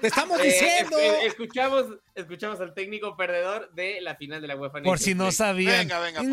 [0.00, 0.98] Te estamos eh, diciendo.
[0.98, 1.84] es- escuchamos,
[2.16, 5.36] escuchamos al técnico perdedor de la final de la UEFA Por Nations si no League.
[5.36, 5.78] sabían.
[5.78, 6.30] Venga, venga, pues.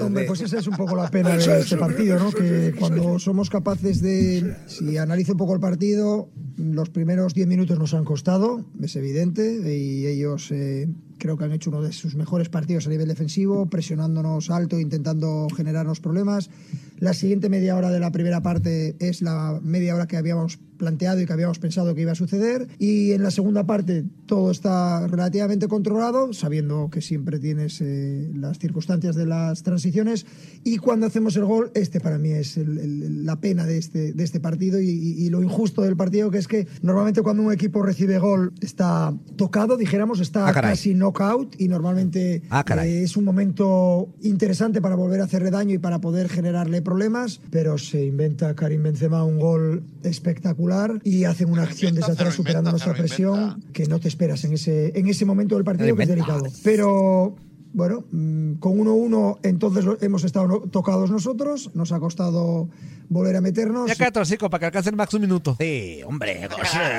[0.00, 2.32] Hombre, pues esa es un poco la pena de este partido, ¿no?
[2.32, 7.78] Que cuando somos capaces de, si analizo un poco el partido, los primeros 10 minutos
[7.78, 12.16] nos han costado, es evidente, y ellos eh, creo que han hecho uno de sus
[12.16, 16.50] mejores partidos a nivel defensivo, presionándonos alto, intentando generarnos problemas.
[16.98, 21.20] La siguiente media hora de la primera parte es la media hora que habíamos planteado
[21.22, 22.68] y que habíamos pensado que iba a suceder.
[22.78, 28.58] Y en la segunda parte todo está relativamente controlado, sabiendo que siempre tienes eh, las
[28.58, 30.26] circunstancias de las transiciones.
[30.64, 34.12] Y cuando hacemos el gol, este para mí es el- el- la pena de este,
[34.12, 37.42] de este partido y, y- y lo injusto del partido, que es que normalmente cuando
[37.42, 43.02] un equipo recibe gol está tocado, dijéramos, está Ah, casi knockout y normalmente Ah, eh,
[43.02, 47.78] es un momento interesante para volver a hacerle daño y para poder generarle problemas, pero
[47.78, 52.94] se inventa Karim Benzema un gol espectacular y hacen una acción desde atrás superando nuestra
[52.94, 56.44] presión que no te esperas en ese, en ese momento del partido que es delicado.
[56.62, 57.34] Pero
[57.76, 62.70] bueno, mm, con 1-1 entonces hemos estado tocados nosotros, nos ha costado
[63.10, 63.86] volver a meternos.
[63.86, 65.54] Ya cállate, hocico, para que alcance el Max un minuto.
[65.60, 66.48] Sí, hombre,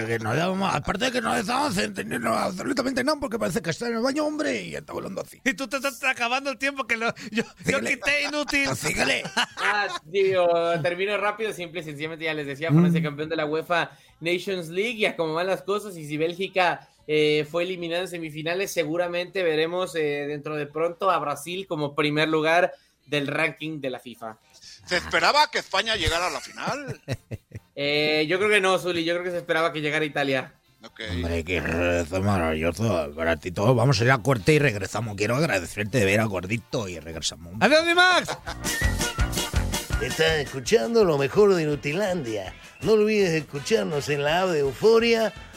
[0.07, 3.87] que no damos- aparte de que no estamos entendiendo absolutamente nada, porque parece que está
[3.87, 5.41] en el baño, hombre, y está hablando así.
[5.43, 8.67] Y tú te estás acabando el tiempo que lo, yo, yo quité inútil.
[8.75, 9.23] Síguele.
[9.35, 10.47] Ah, digo,
[10.83, 12.79] termino rápido, simple y sencillamente ya les decía, Mm.
[12.79, 13.89] Francia campeón de la UEFA
[14.21, 18.71] Nations League, ya como van las cosas, y si Bélgica eh, fue eliminada en semifinales,
[18.71, 22.73] seguramente veremos eh, dentro de pronto a Brasil como primer lugar
[23.05, 24.37] del ranking de la FIFA.
[24.85, 27.01] ¿Se esperaba que España llegara a la final?
[27.79, 30.51] Eh, yo creo que no, Zuli, yo creo que se esperaba que llegara Italia.
[31.11, 33.13] Hombre, que es maravilloso.
[33.15, 35.15] Para ti todo, vamos a ir a corte y regresamos.
[35.15, 37.53] Quiero agradecerte de ver a Gordito y regresamos.
[37.59, 38.35] Adiós, mi Max.
[40.01, 42.53] Estás escuchando lo mejor de Nutilandia.
[42.81, 45.33] No olvides escucharnos en la app de Euforia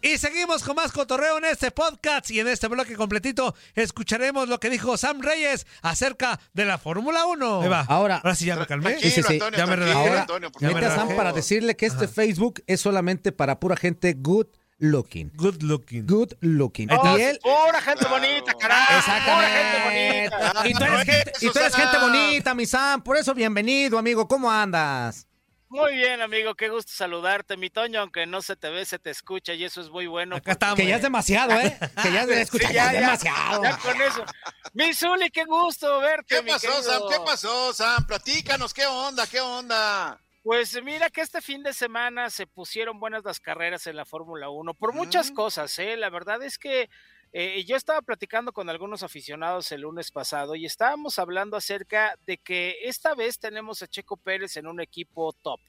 [0.00, 4.60] Y seguimos con más cotorreo en este podcast y en este bloque completito escucharemos lo
[4.60, 7.62] que dijo Sam Reyes acerca de la Fórmula 1.
[7.62, 7.80] Ahí va.
[7.88, 9.00] Ahora, Ahora sí ya me calmé.
[9.00, 9.40] Sí, sí, sí.
[9.56, 10.08] Ya me relajé.
[10.08, 10.26] Ahora,
[10.60, 14.46] Ya me Sam, para decirle que este Facebook es solamente para pura gente good
[14.78, 15.32] looking.
[15.34, 16.06] Good looking.
[16.06, 16.88] Good looking.
[16.92, 17.40] Oh, y él...
[17.42, 19.12] Pura gente bonita, carajo.
[19.24, 20.68] Pura gente bonita.
[20.68, 23.02] Y tú eres gente, y tú eres gente bonita, mi Sam.
[23.02, 24.28] Por eso, bienvenido, amigo.
[24.28, 25.27] ¿Cómo andas?
[25.70, 29.10] Muy bien, amigo, qué gusto saludarte, mi Toño, aunque no se te ve, se te
[29.10, 30.36] escucha y eso es muy bueno.
[30.36, 31.78] Acá Que ya es demasiado, ¿eh?
[32.02, 33.62] Que ya se escucha, ya es demasiado.
[33.62, 34.24] Ya con eso.
[34.72, 36.82] Mi Zuli, qué gusto verte, ¿Qué mi pasó, querido.
[36.82, 37.02] Sam?
[37.10, 38.06] ¿Qué pasó, Sam?
[38.06, 39.26] Platícanos, ¿qué onda?
[39.26, 40.18] ¿Qué onda?
[40.42, 44.48] Pues mira que este fin de semana se pusieron buenas las carreras en la Fórmula
[44.48, 45.98] 1 por muchas cosas, ¿eh?
[45.98, 46.88] La verdad es que
[47.32, 52.38] eh, yo estaba platicando con algunos aficionados el lunes pasado y estábamos hablando acerca de
[52.38, 55.60] que esta vez tenemos a Checo Pérez en un equipo top.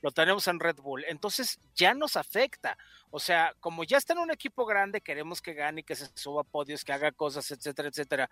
[0.00, 1.04] Lo tenemos en Red Bull.
[1.06, 2.76] Entonces ya nos afecta.
[3.10, 6.40] O sea, como ya está en un equipo grande, queremos que gane, que se suba
[6.40, 8.30] a podios, que haga cosas, etcétera, etcétera.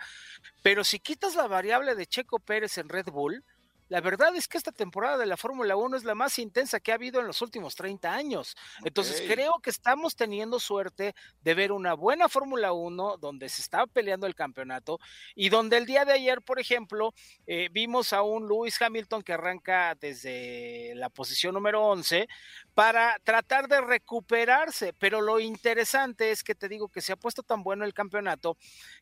[0.62, 3.44] Pero si quitas la variable de Checo Pérez en Red Bull,
[3.90, 6.92] la verdad es que esta temporada de la Fórmula 1 es la más intensa que
[6.92, 8.56] ha habido en los últimos 30 años.
[8.84, 13.88] Entonces creo que estamos teniendo suerte de ver una buena Fórmula 1 donde se está
[13.88, 15.00] peleando el campeonato
[15.34, 17.12] y donde el día de ayer, por ejemplo,
[17.48, 22.28] eh, vimos a un Lewis Hamilton que arranca desde la posición número 11
[22.74, 24.92] para tratar de recuperarse.
[24.92, 28.56] Pero lo interesante es que te digo que se ha puesto tan bueno el campeonato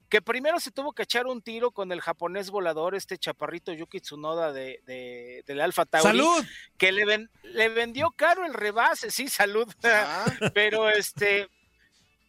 [0.08, 4.00] que primero se tuvo que echar un tiro con el japonés volador, este chaparrito Yuki
[4.00, 6.08] Tsunoda de, de- del Alfa Tauri.
[6.08, 6.44] ¡Salud!
[6.78, 9.66] Que le, ven- le vendió caro el rebase, sí, salud.
[10.54, 11.48] pero este,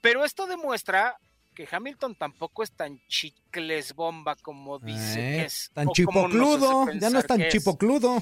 [0.01, 1.17] pero esto demuestra
[1.55, 5.71] que Hamilton tampoco es tan chicles bomba como dice que Eh, es.
[5.73, 6.85] tan chipocludo.
[6.93, 8.21] Ya no es tan chipocludo.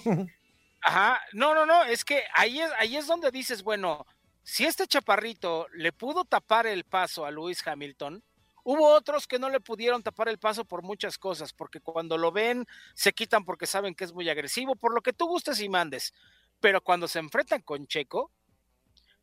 [0.82, 4.06] Ajá, no, no, no, es que ahí es, ahí es donde dices, bueno,
[4.44, 8.24] si este chaparrito le pudo tapar el paso a Lewis Hamilton,
[8.68, 12.34] hubo otros que no le pudieron tapar el paso por muchas cosas, porque cuando lo
[12.34, 15.70] ven se quitan porque saben que es muy agresivo, por lo que tú gustes y
[15.70, 16.14] mandes,
[16.60, 18.30] pero cuando se enfrentan con Checo,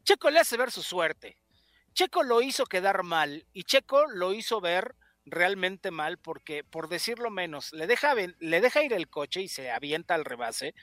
[0.02, 1.36] Checo le hace ver su suerte.
[1.92, 7.28] Checo lo hizo quedar mal y Checo lo hizo ver realmente mal porque, por decirlo
[7.28, 10.74] menos, le deja, le deja ir el coche y se avienta al rebase.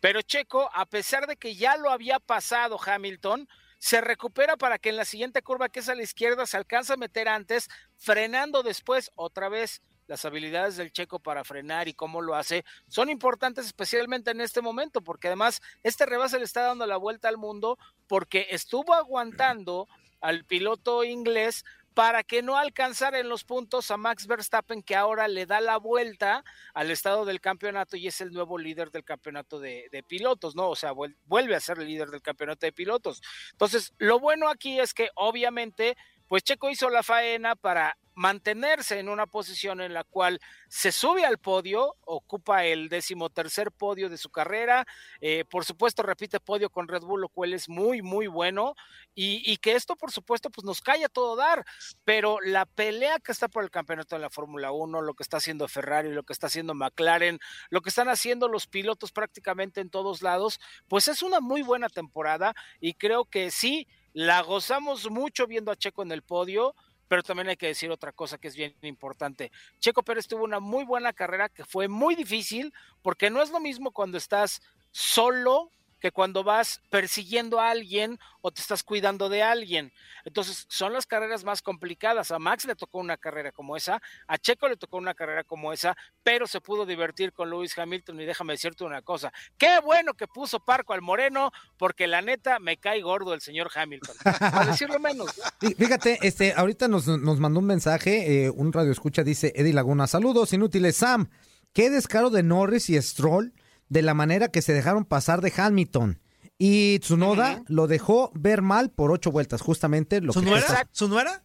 [0.00, 3.48] Pero Checo, a pesar de que ya lo había pasado Hamilton,
[3.80, 6.94] se recupera para que en la siguiente curva que es a la izquierda se alcanza
[6.94, 9.82] a meter antes, frenando después otra vez.
[10.06, 14.60] Las habilidades del Checo para frenar y cómo lo hace son importantes especialmente en este
[14.60, 19.86] momento, porque además este rebase le está dando la vuelta al mundo porque estuvo aguantando
[20.20, 25.26] al piloto inglés para que no alcanzara en los puntos a Max Verstappen, que ahora
[25.26, 29.58] le da la vuelta al estado del campeonato y es el nuevo líder del campeonato
[29.58, 30.68] de, de pilotos, ¿no?
[30.70, 33.20] O sea, vuel- vuelve a ser el líder del campeonato de pilotos.
[33.52, 35.96] Entonces, lo bueno aquí es que obviamente,
[36.30, 40.38] pues Checo hizo la faena para mantenerse en una posición en la cual
[40.68, 44.86] se sube al podio, ocupa el decimotercer podio de su carrera,
[45.20, 48.76] eh, por supuesto repite podio con Red Bull, lo cual es muy, muy bueno,
[49.12, 51.64] y, que esto por supuesto pues nos calla todo dar,
[52.04, 55.38] pero la pelea que está por el campeonato de la Fórmula 1, lo que está
[55.38, 57.40] haciendo Ferrari, lo que está haciendo McLaren,
[57.70, 61.88] lo que están haciendo los pilotos prácticamente en todos lados, pues es una muy buena
[61.88, 66.74] temporada y creo que sí, la gozamos mucho viendo a Checo en el podio,
[67.08, 69.50] pero también hay que decir otra cosa que es bien importante.
[69.78, 73.60] Checo Pérez tuvo una muy buena carrera que fue muy difícil porque no es lo
[73.60, 79.42] mismo cuando estás solo que cuando vas persiguiendo a alguien o te estás cuidando de
[79.42, 79.92] alguien.
[80.24, 82.30] Entonces, son las carreras más complicadas.
[82.30, 85.72] A Max le tocó una carrera como esa, a Checo le tocó una carrera como
[85.72, 90.14] esa, pero se pudo divertir con Lewis Hamilton y déjame decirte una cosa, qué bueno
[90.14, 94.16] que puso Parco al Moreno, porque la neta me cae gordo el señor Hamilton.
[94.22, 95.26] Para decirlo menos.
[95.36, 95.44] ¿no?
[95.60, 99.72] Fí- Fíjate, este, ahorita nos, nos mandó un mensaje, eh, un radio escucha, dice Eddie
[99.74, 101.30] Laguna, saludos inútiles, Sam,
[101.72, 103.52] qué descaro de Norris y Stroll
[103.90, 106.18] de la manera que se dejaron pasar de Hamilton.
[106.56, 110.66] Y Tsunoda lo dejó ver mal por ocho vueltas, justamente lo ¿Su que tú nuera?
[110.66, 111.42] estás- ¿Su nuera?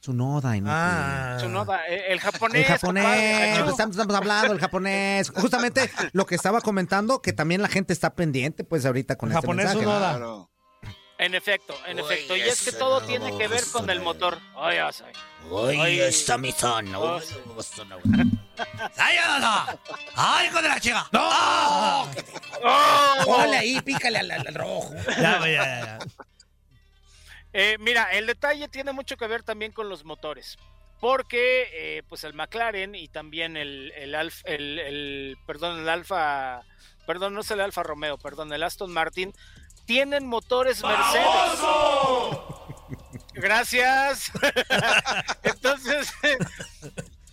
[0.00, 0.72] Tsunoda, inútil.
[0.74, 1.34] Ah.
[1.38, 2.60] Tsunoda, el japonés.
[2.62, 5.30] El japonés, compadre, pues, estamos, estamos hablando del japonés.
[5.30, 9.36] Justamente lo que estaba comentando, que también la gente está pendiente, pues ahorita con El
[9.36, 9.80] este japonés mensaje.
[9.84, 10.10] Tsunoda.
[10.10, 10.50] Claro.
[11.18, 12.36] En efecto, en efecto.
[12.36, 14.38] Y es que todo tiene que ver con el motor.
[14.56, 15.04] Ay, ya sé.
[15.78, 16.00] Ay.
[16.38, 16.94] mi son.
[16.96, 17.20] Oh.
[18.96, 19.66] ¡Ay, no, no!
[20.16, 21.06] ¡Ay, hijo de la chica!
[21.12, 21.20] ¡No!
[22.64, 23.24] ¡Oh!
[23.26, 24.90] Órale ahí, pícale al, al rojo.
[25.20, 25.98] Ya, ya, ya, ya.
[27.52, 30.56] Eh, mira, el detalle tiene mucho que ver también con los motores.
[31.00, 36.62] Porque, eh, pues el McLaren y también el, el, Alf- el, el- perdón, el Alfa,
[37.06, 39.32] perdón, no es el Alfa Romeo, perdón, el Aston Martin,
[39.84, 41.60] tienen motores Mercedes.
[43.34, 44.30] Gracias.
[45.42, 46.12] Entonces,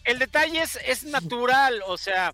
[0.04, 2.34] el detalle es, es natural, o sea,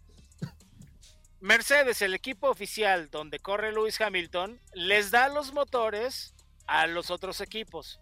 [1.39, 6.33] Mercedes, el equipo oficial donde corre Lewis Hamilton, les da los motores
[6.65, 7.99] a los otros equipos.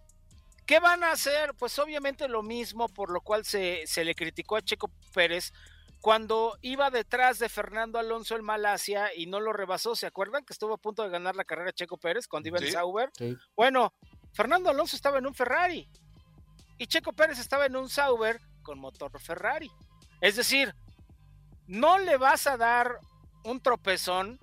[0.64, 1.54] ¿Qué van a hacer?
[1.54, 5.52] Pues obviamente lo mismo por lo cual se, se le criticó a Checo Pérez
[6.06, 9.96] cuando iba detrás de Fernando Alonso en Malasia y no lo rebasó.
[9.96, 12.66] ¿Se acuerdan que estuvo a punto de ganar la carrera Checo Pérez cuando iba en
[12.66, 12.70] Sí.
[12.70, 13.10] Sauber?
[13.18, 13.36] Sí.
[13.56, 13.92] Bueno,
[14.32, 15.90] Fernando Alonso estaba en un Ferrari
[16.78, 19.68] y Checo Pérez estaba en un Sauber con motor Ferrari.
[20.20, 20.72] Es decir,
[21.66, 23.00] no le vas a dar
[23.42, 24.38] un tropezón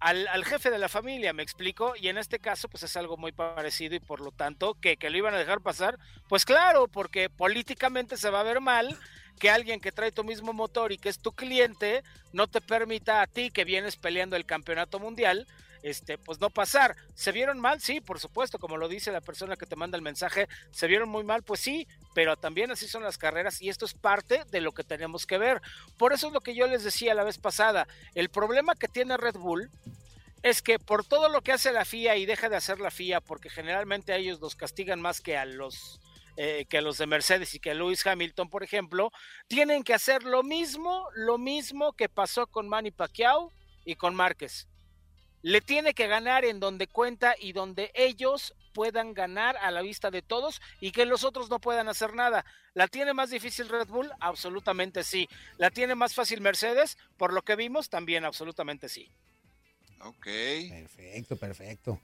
[0.00, 3.16] al, al jefe de la familia, me explico, y en este caso pues es algo
[3.16, 6.88] muy parecido y por lo tanto que, que lo iban a dejar pasar, pues claro,
[6.88, 8.96] porque políticamente se va a ver mal
[9.38, 13.22] que alguien que trae tu mismo motor y que es tu cliente no te permita
[13.22, 15.46] a ti que vienes peleando el campeonato mundial,
[15.82, 16.96] este, pues no pasar.
[17.14, 17.80] ¿Se vieron mal?
[17.80, 21.08] Sí, por supuesto, como lo dice la persona que te manda el mensaje, ¿se vieron
[21.08, 21.42] muy mal?
[21.42, 24.84] Pues sí, pero también así son las carreras y esto es parte de lo que
[24.84, 25.60] tenemos que ver.
[25.96, 29.16] Por eso es lo que yo les decía la vez pasada, el problema que tiene
[29.16, 29.70] Red Bull
[30.42, 33.20] es que por todo lo que hace la FIA y deja de hacer la FIA,
[33.20, 36.00] porque generalmente a ellos los castigan más que a los
[36.38, 39.10] eh, que los de Mercedes y que Lewis Hamilton, por ejemplo,
[39.48, 43.50] tienen que hacer lo mismo, lo mismo que pasó con Manny Pacquiao
[43.86, 44.68] y con Márquez.
[45.42, 50.10] Le tiene que ganar en donde cuenta y donde ellos puedan ganar a la vista
[50.10, 52.44] de todos y que los otros no puedan hacer nada.
[52.74, 54.10] ¿La tiene más difícil Red Bull?
[54.20, 55.28] Absolutamente sí.
[55.56, 56.98] ¿La tiene más fácil Mercedes?
[57.16, 59.08] Por lo que vimos, también absolutamente sí.
[60.00, 60.26] Ok.
[60.68, 62.00] Perfecto, perfecto.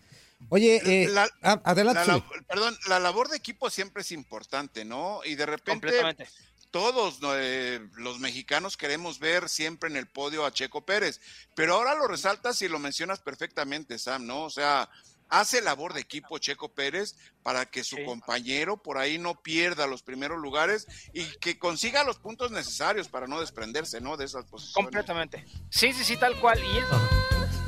[0.48, 2.06] Oye, eh, La- ah, adelante.
[2.06, 5.20] La perdón, la labor de equipo siempre es importante, ¿no?
[5.24, 6.28] Y de repente Completamente.
[6.72, 11.20] Todos eh, los mexicanos queremos ver siempre en el podio a Checo Pérez,
[11.54, 14.42] pero ahora lo resaltas y lo mencionas perfectamente, Sam, ¿no?
[14.42, 14.88] O sea,
[15.28, 18.04] hace labor de equipo Checo Pérez para que su Sí.
[18.04, 23.26] compañero por ahí no pierda los primeros lugares y que consiga los puntos necesarios para
[23.26, 24.16] no desprenderse, ¿no?
[24.16, 24.74] De esas posiciones.
[24.74, 25.44] Completamente.
[25.70, 26.58] Sí, sí, sí, tal cual.
[26.64, 26.86] Y es-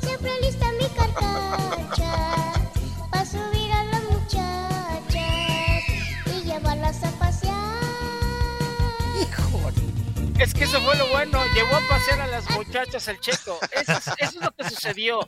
[0.07, 2.53] Siempre lista mi carcacha
[10.39, 13.57] Es que eso fue lo bueno, llevó a pasear a las muchachas el checo.
[13.71, 15.19] Eso es, eso es lo que sucedió.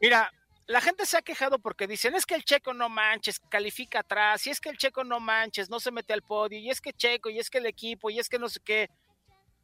[0.00, 0.30] Mira,
[0.66, 4.46] la gente se ha quejado porque dicen, es que el checo no manches, califica atrás,
[4.46, 6.92] y es que el checo no manches, no se mete al podio, y es que
[6.92, 8.90] checo, y es que el equipo, y es que no sé qué.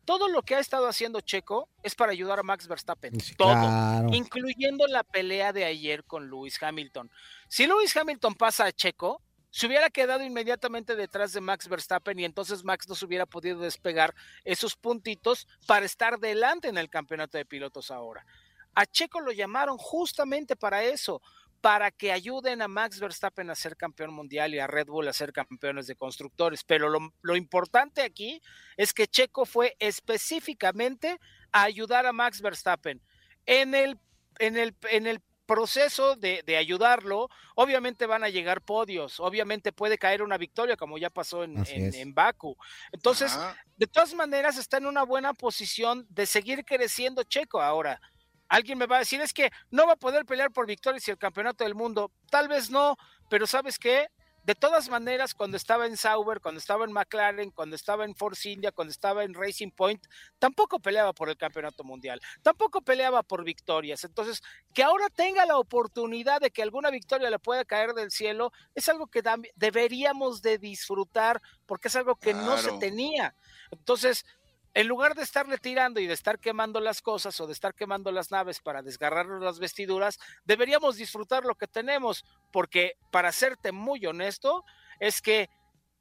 [0.06, 3.18] Todo lo que ha estado haciendo Checo es para ayudar a Max Verstappen.
[3.20, 3.52] Sí, Todo.
[3.52, 4.08] claro.
[4.12, 7.10] Incluyendo la pelea de ayer con Lewis Hamilton.
[7.48, 9.22] Si Lewis Hamilton pasa a Checo,
[9.54, 13.60] se hubiera quedado inmediatamente detrás de Max Verstappen y entonces Max no se hubiera podido
[13.60, 14.12] despegar
[14.42, 18.26] esos puntitos para estar delante en el campeonato de pilotos ahora.
[18.74, 21.22] A Checo lo llamaron justamente para eso,
[21.60, 25.12] para que ayuden a Max Verstappen a ser campeón mundial y a Red Bull a
[25.12, 26.64] ser campeones de constructores.
[26.64, 28.42] Pero lo, lo importante aquí
[28.76, 31.20] es que Checo fue específicamente
[31.52, 33.00] a ayudar a Max Verstappen.
[33.46, 34.00] En el,
[34.40, 39.98] en el, en el proceso de, de ayudarlo, obviamente van a llegar podios, obviamente puede
[39.98, 42.56] caer una victoria, como ya pasó en, en, en Baku.
[42.92, 43.56] Entonces, Ajá.
[43.76, 48.00] de todas maneras, está en una buena posición de seguir creciendo Checo ahora.
[48.48, 51.10] Alguien me va a decir, es que no va a poder pelear por victorias y
[51.10, 52.12] el campeonato del mundo.
[52.30, 52.96] Tal vez no,
[53.28, 54.08] pero ¿sabes qué?
[54.44, 58.50] De todas maneras, cuando estaba en Sauber, cuando estaba en McLaren, cuando estaba en Force
[58.50, 60.06] India, cuando estaba en Racing Point,
[60.38, 64.04] tampoco peleaba por el campeonato mundial, tampoco peleaba por victorias.
[64.04, 64.42] Entonces,
[64.74, 68.86] que ahora tenga la oportunidad de que alguna victoria le pueda caer del cielo, es
[68.90, 69.22] algo que
[69.56, 73.34] deberíamos de disfrutar porque es algo que no se tenía.
[73.70, 74.26] Entonces,
[74.74, 78.10] en lugar de estarle tirando y de estar quemando las cosas o de estar quemando
[78.10, 84.04] las naves para desgarrarnos las vestiduras, deberíamos disfrutar lo que tenemos, porque para serte muy
[84.04, 84.64] honesto,
[84.98, 85.48] es que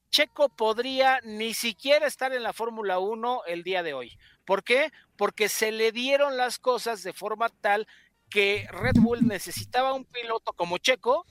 [0.10, 4.18] Checo podría ni siquiera estar en la Fórmula 1 el día de hoy.
[4.46, 4.92] ¿Por qué?
[5.18, 7.88] Porque se le dieron las cosas de forma tal
[8.30, 11.26] que Red Bull necesitaba un piloto como Checo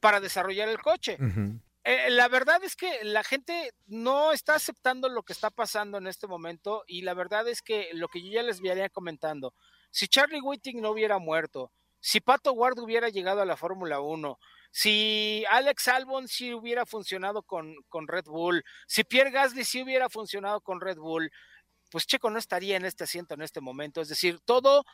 [0.00, 1.16] para desarrollar el coche.
[1.90, 6.06] Eh, la verdad es que la gente no está aceptando lo que está pasando en
[6.06, 9.54] este momento y la verdad es que lo que yo ya les venía comentando,
[9.90, 14.38] si Charlie Whiting no hubiera muerto, si Pato Ward hubiera llegado a la Fórmula 1,
[14.70, 20.10] si Alex Albon sí hubiera funcionado con, con Red Bull, si Pierre Gasly sí hubiera
[20.10, 21.30] funcionado con Red Bull,
[21.90, 24.02] pues Checo no estaría en este asiento en este momento.
[24.02, 24.84] Es decir, todo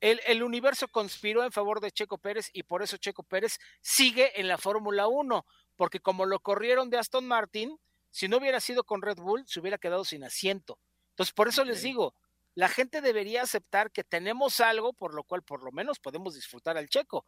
[0.00, 4.40] el, el universo conspiró en favor de Checo Pérez y por eso Checo Pérez sigue
[4.40, 5.44] en la Fórmula 1,
[5.80, 7.74] porque como lo corrieron de Aston Martin,
[8.10, 10.78] si no hubiera sido con Red Bull, se hubiera quedado sin asiento.
[11.12, 12.14] Entonces, por eso les digo,
[12.54, 16.76] la gente debería aceptar que tenemos algo por lo cual por lo menos podemos disfrutar
[16.76, 17.24] al Checo,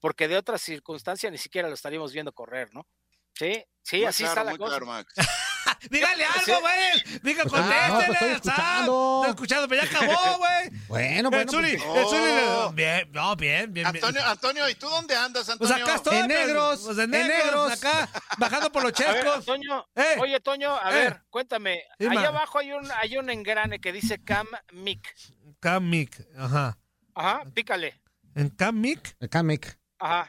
[0.00, 2.88] porque de otras circunstancias ni siquiera lo estaríamos viendo correr, ¿no?
[3.34, 4.70] Sí, sí, Muy así claro, está la muy cosa.
[4.70, 5.14] claro, Max.
[5.90, 7.20] Dígale algo, güey.
[7.22, 8.12] Diga, Pues, ah, no, pues, contéstele.
[8.12, 8.52] estoy está.
[8.52, 9.16] escuchando.
[9.22, 10.70] Estoy escuchando, pero ya acabó, güey.
[10.88, 11.52] Bueno, El bueno.
[11.52, 12.72] Zuli, pues, el Zuli le- Oh.
[12.72, 13.92] Bien, no, bien, bien.
[13.92, 14.04] bien.
[14.04, 15.84] Antonio, Antonio, ¿y tú dónde andas, Pues Antonio?
[15.84, 16.16] acá estoy.
[16.16, 18.08] En pero- negros, pues en en negros, acá,
[18.38, 19.44] bajando por los chescos.
[19.44, 20.16] Toño, Eh.
[20.20, 20.94] oye, Toño, a Eh.
[20.94, 21.82] ver, cuéntame.
[21.98, 25.14] Allá abajo hay un, hay un engrane que dice Cam Mic.
[25.60, 26.78] Camic, ajá.
[27.14, 28.00] Ajá, pícale.
[28.34, 29.16] ¿En Camic?
[29.20, 29.78] El Kamek.
[29.98, 30.20] Ajá.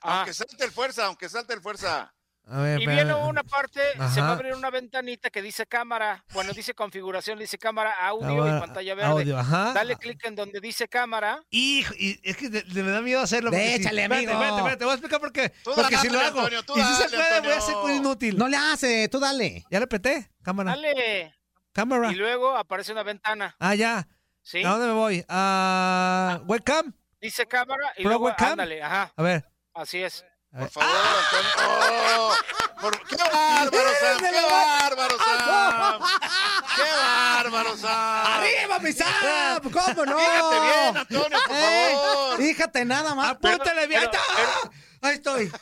[0.00, 0.16] ajá.
[0.18, 2.12] Aunque salte el fuerza, aunque salte el fuerza.
[2.48, 3.80] A ver, Y viene una parte,
[4.12, 8.26] se va a abrir una ventanita que dice cámara, bueno, dice configuración, dice cámara, audio
[8.28, 9.10] Cámara, y pantalla verde.
[9.10, 9.72] audio, ajá.
[9.72, 11.40] Dale clic en donde dice cámara.
[11.50, 13.50] Hijo, y es que de- de- me da miedo hacerlo.
[13.50, 14.32] porque si- Échale, espérate, amigo.
[14.32, 15.48] Espérate, espérate, te voy a explicar por qué.
[15.62, 17.74] Tú Porque si dale, lo hago, Antonio, tú y si se puede, voy a ser
[17.96, 18.36] inútil.
[18.36, 19.64] No le hace, tú dale.
[19.70, 20.72] Ya le peté, cámara.
[20.72, 21.34] Dale.
[21.72, 22.10] Cámara.
[22.12, 23.56] Y luego aparece una ventana.
[23.60, 24.06] Ah, ya.
[24.42, 24.62] ¿Sí?
[24.64, 25.24] ¿A dónde me voy?
[25.28, 26.92] A webcam.
[27.20, 28.50] Dice cámara y ¿Pro luego webcam?
[28.50, 29.12] ándale, ajá.
[29.16, 29.48] A ver.
[29.74, 30.24] Así es.
[30.52, 30.90] Por favor,
[31.32, 32.28] Antonio.
[32.28, 32.34] Oh,
[32.80, 34.18] por- ¡Qué bárbaro, Sam!
[34.18, 36.02] ¡Qué bárbaro, Sam!
[36.76, 38.26] ¡Qué bárbaro, Sam!
[38.26, 39.60] ¡Arriba, mi Sam!
[39.72, 40.18] ¿Cómo no?
[40.18, 42.36] Fíjate bien, Antonio, por Eh, favor.
[42.38, 43.30] Fíjate nada más.
[43.30, 44.02] Apúntale bien.
[44.10, 44.70] pero- ¡Ahí está!
[45.04, 45.52] Ahí estoy.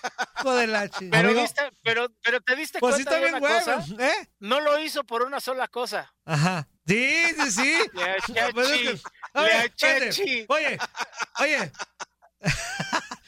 [0.40, 1.42] Hijo de la chi- Pero, Amigo.
[1.42, 3.64] viste, pero, pero te diste Pues sí cuenta está de una güey.
[3.64, 4.04] cosa.
[4.04, 4.28] ¿Eh?
[4.40, 6.12] No lo hizo por una sola cosa.
[6.26, 6.66] Ajá.
[6.86, 7.78] Sí, sí, sí.
[7.94, 10.44] Le Pues achechi.
[10.48, 10.78] Oye,
[11.38, 11.72] oye.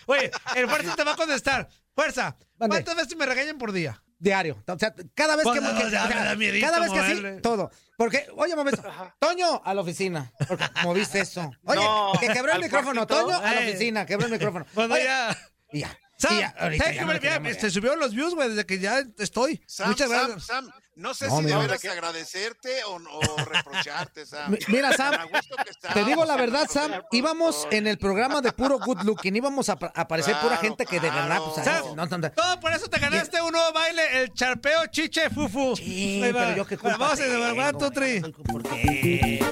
[0.06, 1.68] Oye, el fuerza te va a contestar.
[1.94, 2.76] Fuerza, Mande.
[2.76, 4.02] ¿cuántas veces me regañan por día?
[4.18, 4.62] Diario.
[4.66, 6.78] O sea, cada vez que, Pues, que- o sea, o sea, me da miedito cada
[6.80, 7.70] vez que así, todo.
[7.96, 8.82] Porque, oye, momento,
[9.18, 10.32] Toño a la oficina.
[10.46, 11.50] Porque moviste eso.
[11.64, 13.06] Oye, No, que quebró el al micrófono.
[13.06, 13.20] cuartito.
[13.26, 13.68] Toño a la Eh.
[13.70, 14.64] oficina, quebró el micrófono.
[14.74, 15.36] Cuando Oye, ya.
[15.72, 15.98] y ya.
[16.18, 17.70] Sam, y ya, ahorita ya no quería mover.
[17.72, 19.60] Subieron los views, güey, desde que ya estoy.
[19.66, 20.46] Sam, Muchas Sam, gracias.
[20.46, 21.56] Sam, no sé No, si mira.
[21.56, 24.50] deberas agradecerte o, o reprocharte, Sam.
[24.52, 27.98] Mi- Mira, Sam, Tan a gusto que Te digo la verdad, Sam, íbamos en el
[27.98, 31.26] programa de puro good looking, íbamos a pa- aparecer pura Claro, gente que de verdad,
[31.26, 31.52] claro.
[31.54, 32.30] pues, Sam, no, no, no.
[32.32, 35.74] Todo por eso te ganaste un nuevo baile, el charpeo chiche fufu.
[35.76, 38.20] Sí, pero yo qué culpa Vamos a ver, tengo, one, two, three.
[38.20, 39.44] ¿Por qué?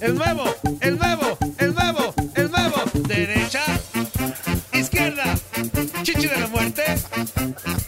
[0.00, 0.44] El nuevo,
[0.80, 2.76] el nuevo, el nuevo, el nuevo.
[3.08, 3.62] Derecha,
[4.72, 5.34] izquierda,
[6.02, 6.84] chichi de la muerte.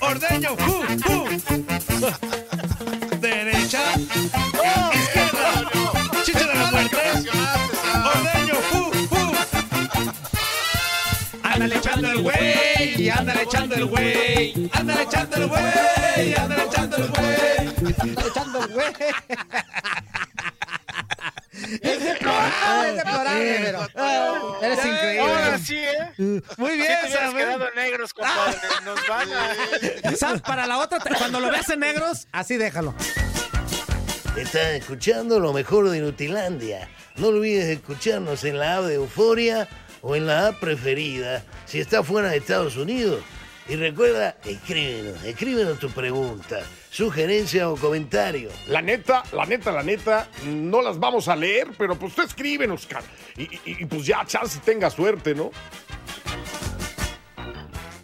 [0.00, 1.25] Ordeño, fu, fu.
[13.87, 14.70] El güey.
[14.72, 17.91] Ándale echando el güey, ándale echando el güey.
[17.91, 18.87] Está echando el güey.
[21.80, 23.87] Es deplorable, es deplorable, pero.
[23.97, 25.59] ah, Eres Ahora increíble.
[25.64, 26.43] sí, ¿eh?
[26.59, 27.09] Muy bien, te.
[27.09, 27.12] ¿eh?
[27.34, 28.59] quedado negros, compadre.
[28.84, 30.39] Nos van a...
[30.43, 32.95] Para la otra, cuando lo veas en negros, así déjalo.
[34.37, 36.89] Estás escuchando lo mejor de Nutilandia.
[37.16, 39.66] No olvides escucharnos en la app de Euforia
[40.03, 43.22] o en la app preferida si estás fuera de Estados Unidos.
[43.68, 48.48] Y recuerda, escríbenos, escríbenos tu pregunta, sugerencia o comentario.
[48.68, 52.86] La neta, la neta, la neta, no las vamos a leer, pero pues tú escríbenos,
[52.86, 53.04] cara.
[53.36, 55.50] Y, y- y, pues ya, chance tenga suerte, ¿no?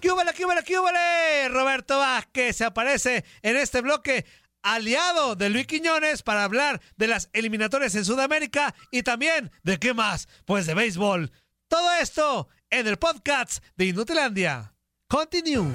[0.00, 1.48] ¿Qué húbele, qué húbele, qué húbele?
[1.50, 4.26] Roberto Vázquez se aparece en este bloque
[4.62, 9.94] aliado de Luis Quiñones para hablar de las eliminatorias en Sudamérica y también de qué
[9.94, 11.30] más, pues de béisbol.
[11.68, 14.71] Todo esto en el podcast de Inutilandia.
[15.12, 15.70] Continue.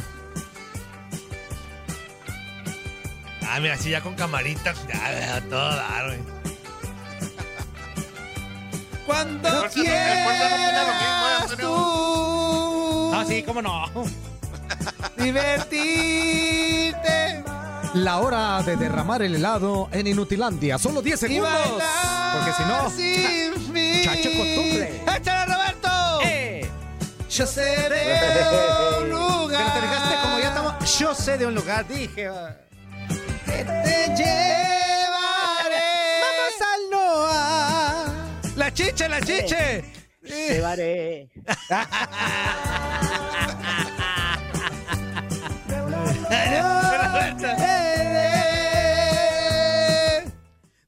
[3.47, 6.19] Ah, mira, así ya con camaritas, ya, todo dar, güey.
[9.05, 11.07] Cuando Fuerza no- el Fuerza no opina lo mismo, ¿eh,
[11.37, 13.85] quieras tú Ah, sí, cómo no.
[15.17, 17.43] divertirte
[17.93, 20.77] La hora de derramar el helado en Inutilandia.
[20.79, 21.83] Solo 10 y segundos.
[22.33, 22.89] Porque si no.
[22.89, 24.03] sin fin.
[24.03, 25.01] Chacho costumbre.
[25.15, 26.19] ¡Échale, Roberto!
[26.25, 26.69] ¡Eh!
[27.29, 28.19] Yo seré
[29.01, 29.09] un
[29.57, 30.99] lugar Pero te dejaste como ya estamos.
[30.99, 32.29] Yo sé de un lugar, dije.
[33.45, 35.81] que te llevaré.
[36.23, 38.05] Vamos al Noah.
[38.55, 39.83] La chiche, la chiche.
[40.23, 41.29] llevaré.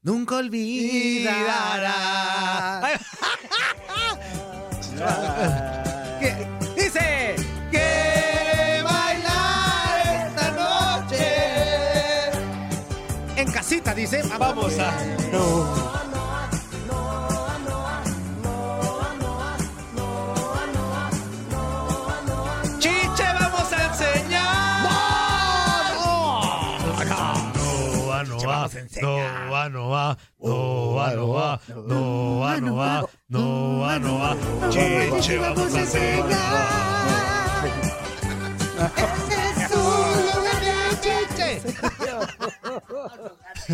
[0.02, 1.90] Nunca olvidará.
[14.00, 14.22] dice.
[14.39, 14.93] Vamos a.
[22.80, 24.84] Chiche, vamos a enseñar.
[24.84, 26.39] ¡No!
[29.02, 29.14] No
[29.50, 30.50] va, no va, no
[30.95, 31.95] va, no va, no va, no
[32.39, 34.70] va, no va, no va, no va, no.
[34.70, 35.80] Chiche, vamos a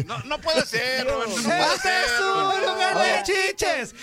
[0.05, 1.35] No, no puede ser, Roberto.
[1.37, 2.03] No puede Este ser.
[2.05, 3.95] es un lugar de chiches.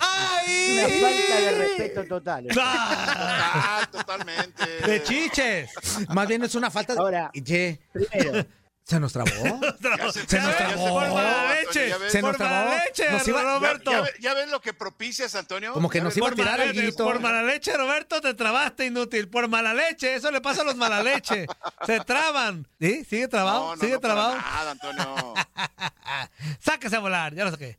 [0.00, 0.78] ¡Ay!
[0.78, 2.46] Una falta de respeto total.
[2.60, 4.66] Ah, totalmente.
[4.86, 5.70] De chiches.
[6.08, 7.00] Más bien es una falta de.
[7.00, 8.46] Ahora, primero,
[8.86, 9.30] ¿Se nos trabó?
[10.12, 10.88] Se, Se nos trabó.
[11.00, 11.98] Por mala Antonio, leche.
[11.98, 12.12] ves.
[12.12, 12.84] Se nos Por mala trabó.
[12.86, 13.90] leche, Nos iba- Ya, Roberto.
[13.90, 15.72] ya ya ves lo que propicias, Antonio.
[15.72, 17.02] Como que Ya nos iba a tirar mala, alguito.
[17.04, 19.28] por mala leche, Roberto, te trabaste, inútil.
[19.28, 21.46] Por mala leche, eso le pasa a los mala leche.
[21.86, 22.68] Se traban.
[22.78, 23.04] ¿Sí?
[23.08, 23.60] ¿Sigue trabado?
[23.68, 24.36] No, no, ¿Sigue no trabado?
[24.36, 25.34] Nada, Antonio.
[26.60, 27.78] Sáquese a volar, ya lo saqué.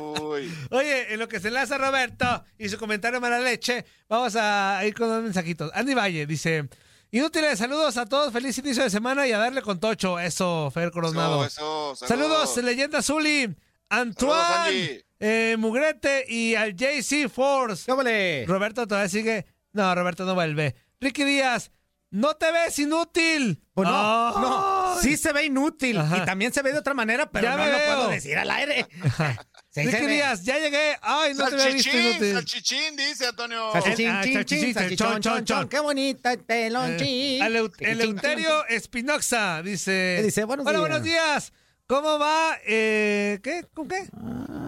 [0.00, 0.52] Uy.
[0.70, 4.94] Oye, en lo que se enlaza Roberto y su comentario mala leche, vamos a ir
[4.94, 5.70] con dos mensajitos.
[5.74, 6.68] Andy Valle dice:
[7.12, 10.20] Inútiles, saludos a todos, feliz inicio de semana y a darle con Tocho.
[10.20, 11.44] Eso, Fer Coronado.
[11.44, 13.52] Eso, eso, Saludos, leyenda Zuli,
[13.88, 17.84] Antoine, eh, Mugrete y al JC Force.
[17.84, 18.44] ¡Cámale!
[18.46, 19.46] Roberto todavía sigue.
[19.72, 20.76] No, Roberto no vuelve.
[21.00, 21.72] Ricky Díaz,
[22.10, 23.62] no te ves inútil.
[23.74, 26.18] Pues no, no, sí se ve inútil Ajá.
[26.18, 27.86] y también se ve de otra manera, pero Ya no lo veo.
[27.96, 28.86] puedo decir al aire.
[29.72, 29.82] Sí.
[29.86, 30.96] Díaz, ya llegué.
[31.00, 32.32] Ay, no te había visto inútil.
[32.34, 33.70] salchichín, dice Antonio.
[33.72, 35.68] Salchichín, Ah, chin, salchichín, chin, salchichón, chon, chon.
[35.68, 37.76] Qué bonito el pelón, Eh, chin.
[37.78, 40.14] Eleuterio Espinoxa dice.
[40.18, 40.42] ¿Qué dice?
[40.42, 40.88] Buenos Hola, días.
[40.88, 41.52] buenos días.
[41.86, 42.58] ¿Cómo va?
[42.66, 43.64] Eh, ¿Qué?
[43.72, 44.08] ¿Con qué?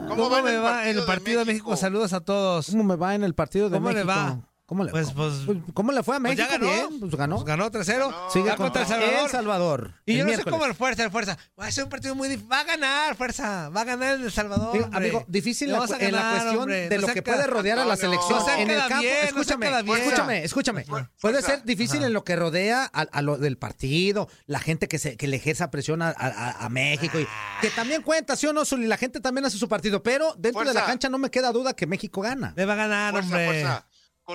[0.08, 1.70] ¿Cómo, va en me el va en el partido de México?
[1.70, 1.76] México?
[1.76, 2.66] Saludos a todos.
[2.70, 4.08] ¿Cómo me va en el partido de ¿Cómo le México?
[4.08, 4.38] va?
[4.72, 6.48] ¿Cómo le, Pues, cómo- pues, ¿cómo le fue a pues México?
[6.50, 6.72] ya ganó.
[6.88, 7.34] Bien, pues ganó.
[7.36, 8.10] Pues ganó 3-0.
[8.32, 9.20] Sigue Va contra El Salvador.
[9.24, 9.94] El Salvador.
[10.06, 10.52] Y el yo no sé miércoles.
[10.58, 11.36] cómo el Fuerza, el Fuerza.
[11.60, 12.50] Va a ser un partido muy difícil.
[12.50, 13.68] Va a ganar, Fuerza.
[13.68, 14.72] Va a ganar el Salvador.
[14.72, 16.88] Digo, amigo, difícil la, en la cuestión hombre.
[16.88, 18.98] de No lo que puede rodear a la selección en el campo.
[19.00, 20.84] bien, escúchame, escúchame, escúchame.
[20.84, 21.10] Fuerza.
[21.20, 24.98] Puede ser difícil en lo que rodea a, a lo del partido, la gente que
[24.98, 27.26] se que le ejerza presión a, a- a México y
[27.60, 30.64] que también cuenta, sí o no, Zuli, la gente también hace su partido, pero dentro
[30.64, 32.54] de la cancha no me queda duda que México gana.
[32.56, 33.46] Le va a ganar, Fuerza, hombre.
[33.46, 33.86] fuerza.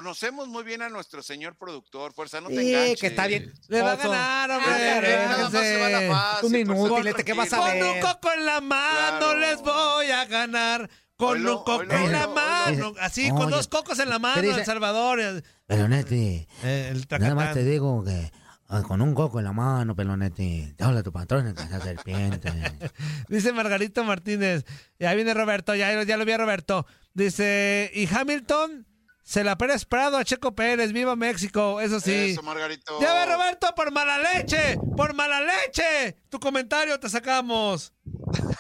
[0.02, 3.02] Conocemos muy bien a nuestro señor productor, fuerza, no te Sí, enganches.
[3.02, 3.52] que está bien.
[3.68, 4.72] Le va a ganar, hombre.
[4.72, 7.66] Eh, eh, nada más se va a la fácil, Un inútil, ¿qué vas a Con
[7.72, 7.84] ver?
[7.84, 9.40] un coco en la mano Claro.
[9.40, 10.88] les voy a ganar.
[11.16, 12.94] Con Oilo, un coco oilo, en la mano.
[13.02, 15.20] Así, con dos cocos en la mano, dice- El Salvador.
[15.20, 18.32] El, Pelonete, eh, el nada más te digo que
[18.68, 22.52] ah, con un coco en la mano, Pelonete, te habla tu patrón, esa serpiente.
[23.30, 24.64] Dice Margarito Martínez.
[25.00, 26.86] Y ahí viene Roberto, ya, ya lo vi a Roberto.
[27.16, 28.86] Dice, y Hamilton
[29.28, 32.32] se la Pérez Prado a Checo Pérez, viva México, eso sí.
[32.32, 32.98] Eso, Margarito.
[33.02, 36.16] Ya ve Roberto, por mala leche, por mala leche.
[36.30, 37.92] Tu comentario te sacamos.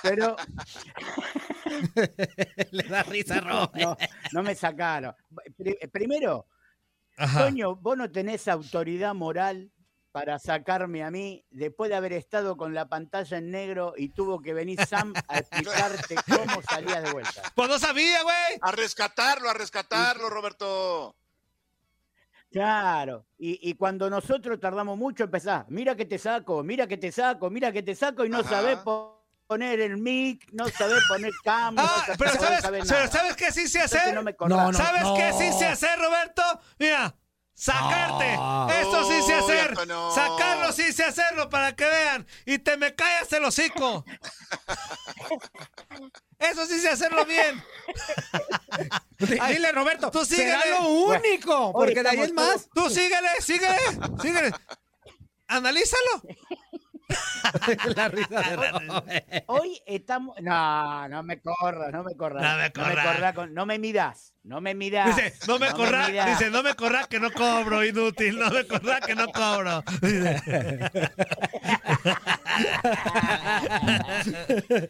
[0.03, 0.35] pero
[2.71, 3.71] Le da risa, Ro.
[3.75, 3.95] no,
[4.33, 5.15] no me sacaron.
[5.57, 6.47] Pri- Primero,
[7.17, 7.45] Ajá.
[7.45, 9.71] Toño, vos no tenés autoridad moral
[10.17, 14.41] para sacarme a mí después de haber estado con la pantalla en negro y tuvo
[14.41, 17.43] que venir Sam a explicarte cómo salías de vuelta.
[17.53, 18.57] Pues no sabía, güey.
[18.61, 21.15] A rescatarlo, a rescatarlo, Roberto.
[22.51, 27.11] Claro, y, y cuando nosotros tardamos mucho empezás, mira que te saco, mira que te
[27.11, 28.49] saco, mira que te saco y no Ajá.
[28.49, 32.83] sabés po- poner el mic, no sabés poner cambio, Ah, no pero sabés ¿sabes, saber
[32.87, 33.11] pero.
[33.11, 34.15] ¿sabes qué sí sé Entonces hacer?
[34.15, 34.73] no me No, no.
[34.79, 36.41] ¿Sabes qué sí sé hacer, Roberto?
[36.79, 37.13] Mira,
[37.57, 38.35] sacarte.
[38.37, 38.69] No.
[38.69, 39.75] Esto sí sé Uy, hacer.
[40.13, 42.27] Sacarlo sí sé hacerlo para que vean.
[42.45, 44.05] Y te me callas el hocico.
[46.39, 47.63] Eso sí sé hacerlo bien.
[49.41, 50.79] Ay, Dile, Roberto, tú será síguele.
[50.79, 52.69] lo único, porque de ahí es más.
[52.73, 53.77] Tú síguele, síguele,
[54.21, 54.51] síguele.
[55.47, 56.21] Analízalo.
[57.95, 59.03] la risa de Ro.
[59.47, 60.35] Hoy estamos.
[60.41, 62.43] No, no me corras, no me corras.
[62.43, 63.05] No me corras.
[63.15, 65.15] corras con- no me midas, no me midas.
[65.15, 66.27] Dice, no me corra, midas.
[66.39, 69.83] dice, no me corra que no cobro, inútil, no me corra que no cobro.
[70.01, 70.41] Dice,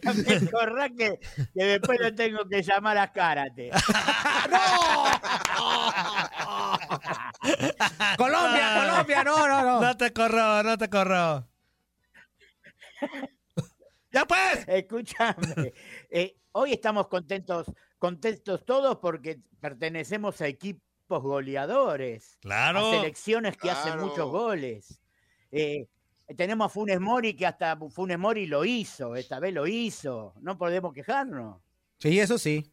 [0.04, 1.20] No me corras que,
[1.54, 3.72] que después lo tengo que llamar a karate.
[8.18, 9.82] Colombia, Colombia, no, no, no.
[9.82, 11.48] No te corro, no te corro.
[14.12, 14.66] ¡Ya pues!
[14.68, 15.74] Escúchame.
[16.10, 20.82] eh, hoy estamos contentos, contentos todos porque pertenecemos a equipos
[21.22, 22.38] goleadores.
[22.42, 22.88] Claro.
[22.88, 25.00] A selecciones que hacen muchos goles.
[25.52, 25.88] Eh,
[26.36, 30.34] tenemos a Funes Mori que hasta Funes Mori lo hizo, esta vez lo hizo.
[30.42, 31.62] No podemos quejarnos.
[32.00, 32.72] Sí, eso sí.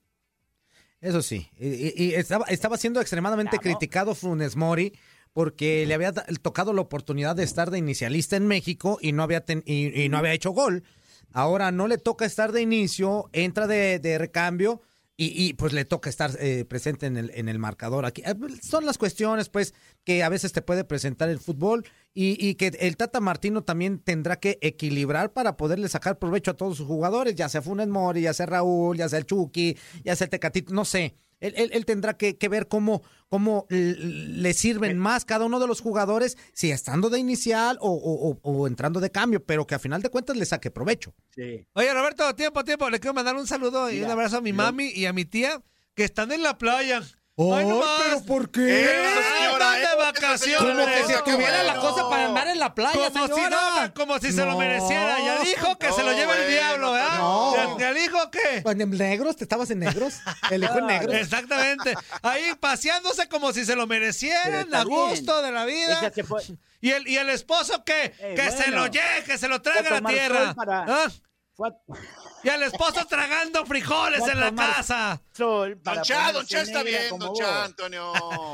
[1.00, 1.48] Eso sí.
[1.58, 4.96] Y, y- y estaba, estaba siendo extremadamente criticado Funes Mori
[5.34, 9.44] porque le había tocado la oportunidad de estar de inicialista en México y no había,
[9.44, 10.84] ten- y, y no había hecho gol.
[11.32, 14.80] Ahora no le toca estar de inicio, entra de, de recambio
[15.16, 18.04] y, y, pues le toca estar eh, presente en el, en el marcador.
[18.04, 19.74] Aquí eh, son las cuestiones pues
[20.04, 23.98] que a veces te puede presentar el fútbol y, y que el Tata Martino también
[23.98, 28.22] tendrá que equilibrar para poderle sacar provecho a todos sus jugadores, ya sea Funes Mori,
[28.22, 31.14] ya sea Raúl, ya sea el Chucky, ya sea el Tecatito, no sé.
[31.44, 35.66] Él, él- él tendrá que, que ver cómo, cómo le sirven más cada uno de
[35.66, 39.74] los jugadores, si estando de inicial o, o- o- o entrando de cambio, pero que
[39.74, 41.14] a final de cuentas le saque provecho.
[41.34, 41.66] Sí.
[41.74, 42.88] Oye, Roberto, tiempo, tiempo.
[42.88, 45.24] Le quiero mandar un saludo y un abrazo a mi lo- mami y a mi
[45.24, 45.62] tía
[45.94, 47.02] que están en la playa.
[47.36, 48.00] Ay, no más.
[48.04, 48.84] pero ¿por qué?
[48.84, 50.72] Eso, señora, de eso, vacaciones.
[50.72, 54.18] Como que si tuviera la cosa para andar en la playa, Como si, no, como
[54.20, 54.58] si se lo No.
[54.58, 55.18] mereciera.
[55.18, 57.18] Ya dijo que se lo lleva el bueno, diablo, ¿verdad?
[57.18, 57.56] no.
[57.56, 58.60] ¿Ya, ya dijo qué?
[58.62, 59.36] Pues, ¿En negros?
[59.36, 60.14] ¿Te estabas en negros?
[60.50, 61.14] ¿Elijo en negros?
[61.16, 61.94] Exactamente.
[62.22, 65.98] Ahí paseándose como si se lo Pero merecieran, está a gusto de la vida.
[65.98, 66.42] Ella se fue-
[66.80, 68.14] ¿Y el, y el esposo qué?
[68.20, 68.76] Eh, que se bueno.
[68.76, 70.44] lo lleve, que se lo traiga a la tomar tierra.
[70.46, 71.10] sol para- ¿Ah?
[71.56, 71.72] fue a-
[72.44, 75.20] Y al esposo tragando frijoles en la casa.
[75.32, 77.34] Sol Don Cha, Don Cha está bien, Don.
[77.34, 78.12] Cha, Antonio.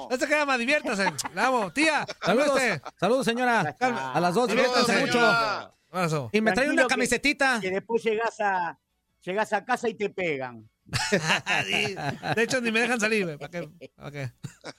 [0.09, 1.13] No se queda más, diviértase.
[1.35, 2.07] Vamos, tía.
[2.25, 2.81] Saludos, Saludos.
[2.99, 3.77] saludos señora.
[4.15, 6.31] A las dos, diviértanse mucho.
[6.33, 7.59] Y me trae una que- camisetita.
[7.61, 8.79] Que después llegas a,
[9.23, 10.69] llegas a casa y te pegan.
[12.37, 13.25] De hecho, ni me dejan salir.
[13.25, 13.39] güey.
[13.39, 13.91] ¿Para qué?
[13.97, 14.33] ¿Para qué?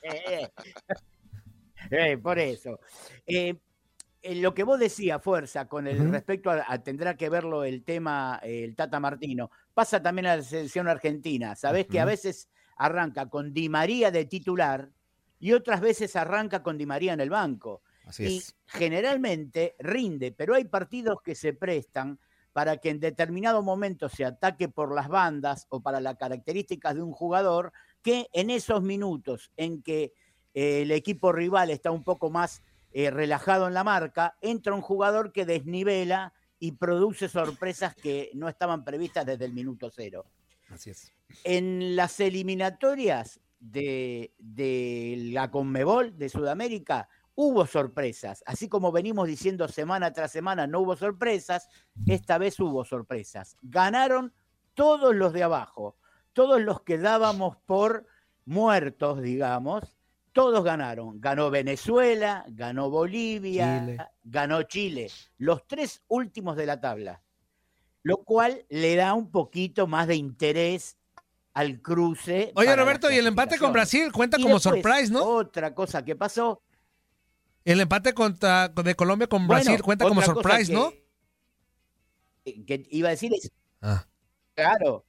[1.89, 2.80] Eh, eh, por eso.
[3.26, 3.55] Eh,
[4.22, 7.84] eh, lo que vos decías, Fuerza, con el respecto a, a- tendrá que verlo el
[7.84, 11.55] tema, eh, el Tata Martino, pasa también a la selección argentina.
[11.55, 14.89] Sabés que a veces arranca con Di María de titular
[15.39, 17.82] y otras veces arranca con Di María en el banco.
[18.05, 18.55] Así y es.
[18.67, 22.19] generalmente rinde, pero hay partidos que se prestan
[22.51, 27.01] para que en determinado momento se ataque por las bandas o para las características de
[27.01, 30.13] un jugador, que en esos minutos en que
[30.53, 32.61] eh, el equipo rival está un poco más
[32.94, 38.48] eh, relajado en la marca, entra un jugador que desnivela y produce sorpresas que no
[38.48, 40.26] estaban previstas desde el minuto cero.
[40.70, 41.12] Así es.
[41.44, 48.44] En las eliminatorias de, de la Conmebol de Sudamérica hubo sorpresas.
[48.46, 51.70] Así como venimos diciendo semana tras semana no hubo sorpresas,
[52.06, 53.58] esta vez hubo sorpresas.
[53.62, 54.34] Ganaron
[54.74, 55.98] todos los de abajo,
[56.34, 58.06] todos los que dábamos por
[58.46, 59.98] muertos, digamos,
[60.32, 61.20] todos ganaron.
[61.20, 63.98] Ganó Venezuela, ganó Bolivia, Chile.
[64.24, 67.22] ganó Chile, los tres últimos de la tabla
[68.04, 70.98] lo cual le da un poquito más de interés
[71.54, 72.52] al cruce.
[72.56, 73.74] Oye, Roberto, y el empate con.
[73.74, 75.24] Brasil cuenta Y como después, surprise, ¿no?
[75.24, 76.64] Otra cosa que pasó.
[77.64, 80.92] El empate contra, de Colombia con bueno, Brasil cuenta como surprise, que- ¿no?
[82.44, 83.52] Que iba a decir es.
[83.82, 84.08] Ah.
[84.56, 85.06] Claro.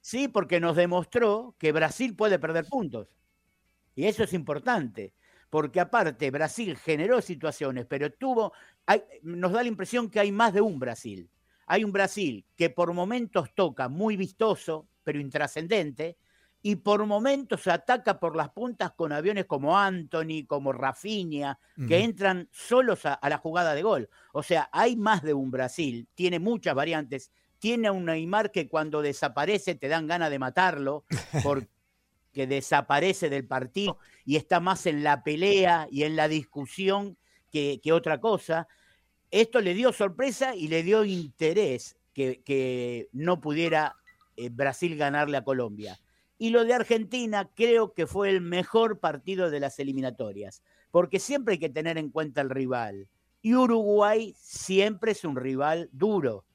[0.00, 3.08] Sí, porque nos demostró que Brasil puede perder puntos.
[4.00, 5.14] Y eso es importante.
[5.50, 8.52] Porque aparte, Brasil generó situaciones, pero tuvo.
[8.86, 11.28] hay- nos da la impresión que hay más de un Brasil.
[11.66, 16.16] Hay un Brasil que por momentos toca muy vistoso, pero intrascendente,
[16.62, 22.48] y por momentos ataca por las puntas con aviones como Anthony, como Rafinha, que entran
[22.52, 24.08] solos a, a la jugada de gol.
[24.32, 29.00] O sea, hay más de un Brasil, tiene muchas variantes, tiene un Neymar que cuando
[29.02, 31.04] desaparece te dan ganas de matarlo,
[31.42, 31.68] porque
[32.32, 37.16] desaparece del partido y está más en la pelea y en la discusión
[37.50, 38.68] que, que otra cosa.
[39.30, 43.96] Esto le dio sorpresa y le dio interés que, que no pudiera
[44.36, 46.00] eh, Brasil ganarle a Colombia.
[46.38, 51.52] Y lo de Argentina creo que fue el mejor partido de las eliminatorias, porque siempre
[51.52, 53.08] hay que tener en cuenta el rival.
[53.42, 56.46] Y Uruguay siempre es un rival duro,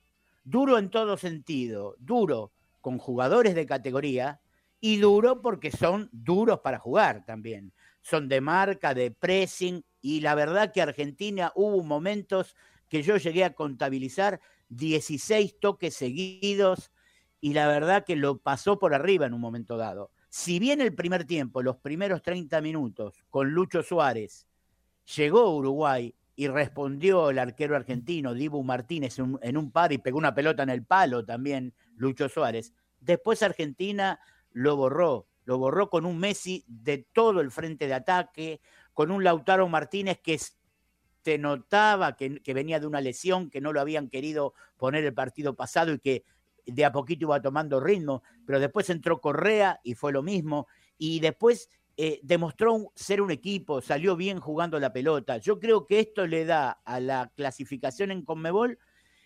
[0.44, 2.52] duro en todo sentido, duro
[2.82, 4.40] con jugadores de categoría
[4.86, 7.74] y duro porque son duros para jugar también.
[8.04, 12.56] Son de marca, de pressing y la verdad que Argentina hubo momentos
[12.88, 16.92] que yo llegué a contabilizar 16 toques seguidos
[17.42, 20.12] y la verdad que lo pasó por arriba en un momento dado.
[20.30, 24.46] Si bien el primer tiempo, los primeros 30 minutos con Lucho Suárez,
[25.16, 30.36] llegó Uruguay y respondió el arquero argentino, Dibu Martínez, en un par y pegó una
[30.36, 32.72] pelota en el palo también Lucho Suárez.
[33.00, 34.20] Después Argentina
[34.56, 38.62] lo borró, lo borró con un Messi de todo el frente de ataque,
[38.93, 43.82] con un Lautaro Martínez que se notaba que, venía de una lesión, que no lo
[43.82, 46.24] habían querido poner el partido pasado y que
[46.66, 51.20] de a poquito iba tomando ritmo, pero después entró Correa y fue lo mismo, y
[51.20, 55.38] después eh, demostró ser un equipo, salió bien jugando la pelota.
[55.38, 58.80] Yo creo que esto le da a la clasificación en Conmebol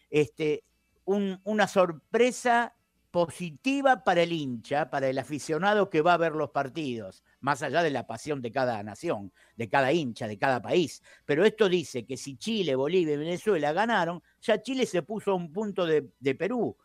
[0.09, 0.63] este,
[1.05, 2.75] un- una sorpresa
[3.11, 7.81] positiva para el hincha, para el aficionado que va a ver los partidos, más allá
[7.81, 11.01] de la pasión de cada nación, de cada hincha, de cada país.
[11.25, 15.35] Pero esto dice que si Chile, Bolivia y Venezuela ganaron, ya Chile se puso a
[15.35, 16.77] un punto de, de Perú.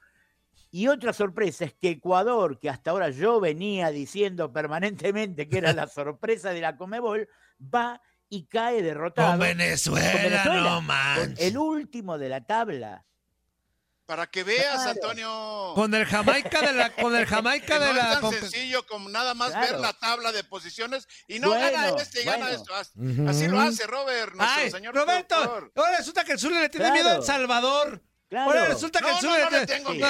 [0.70, 5.72] Y otra sorpresa es que Ecuador, que hasta ahora yo venía diciendo permanentemente que era
[5.72, 7.29] la sorpresa de la Comebol,
[7.62, 9.33] va y cae derrotado.
[9.33, 11.41] Con Venezuela, no con manches.
[11.41, 13.05] el último de la tabla.
[14.07, 14.90] Para que veas, Claro.
[14.90, 15.72] Antonio.
[15.74, 19.09] Con el Jamaica de la, con el Jamaica de no la es tan sencillo como
[19.09, 19.72] nada más Claro.
[19.72, 22.57] ver la tabla de posiciones y no Bueno, gana este y gana bueno.
[22.59, 22.74] esto.
[23.28, 25.34] Así, lo hace Robert, nuestro Ay, señor Roberto,
[25.74, 26.94] ahora resulta que el Zuli le tiene Claro.
[26.94, 28.02] miedo a El Salvador.
[28.31, 28.51] Claro.
[28.51, 30.09] Ahora resulta que No, el Zuli no, no le tengo miedo,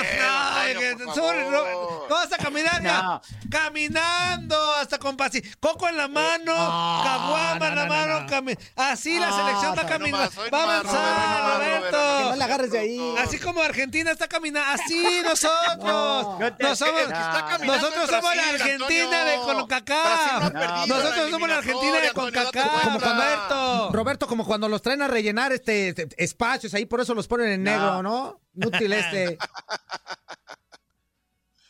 [1.15, 3.03] ¿cómo vas a caminar ya?
[3.03, 3.21] No.
[3.51, 5.43] Caminando hasta con pasi.
[5.61, 8.27] Coco en la mano, no, caguama en la no, no, mano.
[8.29, 10.31] cami- Así la selección va hoy caminando.
[10.53, 12.21] Va a avanzar, Roberto.
[12.31, 13.15] No la agarres de ahí.
[13.19, 15.81] Así como Argentina está caminando, así nosotros.
[15.83, 19.61] Somos- está nosotros somos la Argentina de Antonio.
[19.69, 20.53] CONCACAF.
[20.87, 22.85] Nosotros somos la Argentina de CONCACAF.
[23.03, 23.91] Roberto.
[23.93, 27.49] Roberto, como cuando los traen a rellenar este, este, espacios ahí, por eso los ponen
[27.51, 27.71] en No.
[27.71, 28.14] negro, ¿no?
[28.55, 29.39] Inútil este.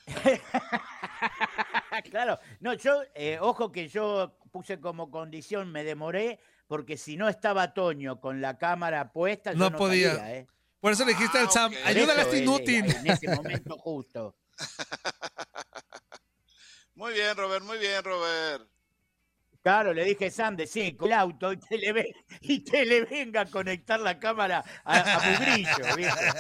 [2.11, 7.29] claro, no, yo, eh, ojo que yo puse como condición, me demoré, porque si no
[7.29, 10.15] estaba Toño con la cámara puesta, yo No no, podía.
[10.15, 10.47] salía, ¿eh?
[10.81, 11.79] Por eso le dijiste al Ah, Sam, ok.
[11.79, 12.85] Por ayúdale a este inútil.
[12.97, 14.37] En ese momento justo.
[16.95, 18.69] Muy bien, Robert, muy bien, Robert.
[19.65, 23.03] Claro, le dije, Sam, decí con el auto y te le, ve- y te le
[23.07, 26.33] venga a conectar la cámara a, a Mugrillo, ¿viste?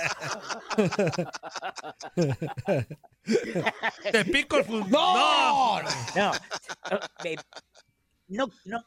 [4.12, 4.90] Te pico el fútbol.
[4.90, 5.80] ¡No!
[6.14, 6.32] No,
[7.24, 7.36] eh,
[8.28, 8.84] no, no.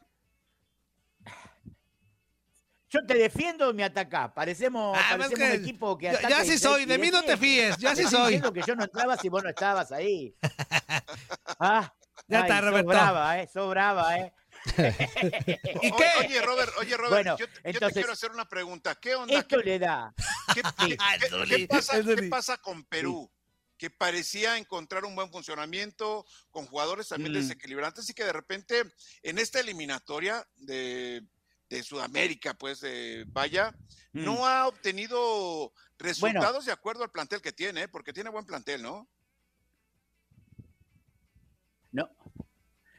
[2.89, 4.31] Yo te defiendo y me atacás.
[4.33, 7.35] Parecemos, Ah, que- un equipo que ya- ataca ya sí soy, de mí no te
[7.37, 8.39] fíes, ya sí soy.
[8.39, 10.35] que yo no entraba si vos no estabas ahí.
[11.59, 11.91] Ah,
[12.27, 12.87] Ya está, Roberto.
[12.89, 14.33] brava, eh, sos brava, eh.
[15.81, 16.05] ¿Y O- qué?
[16.19, 18.95] Oye, Robert, oye, Robert, Bueno, yo, yo te quiero hacer una pregunta.
[18.95, 19.39] ¿Qué onda?
[19.39, 20.13] Esto ¿Qué, le da.
[20.53, 23.31] qué- pasa, con Perú?
[23.77, 27.35] Que parecía encontrar un buen funcionamiento con jugadores también Mm.
[27.35, 28.83] desequilibrantes y que de repente
[29.21, 31.23] en esta eliminatoria de,
[31.69, 33.71] de Sudamérica, pues eh, vaya,
[34.13, 34.23] Mm.
[34.25, 37.87] no ha obtenido resultados de acuerdo al plantel que tiene, ¿eh?
[37.87, 38.81] porque tiene buen plantel.
[38.81, 39.07] No,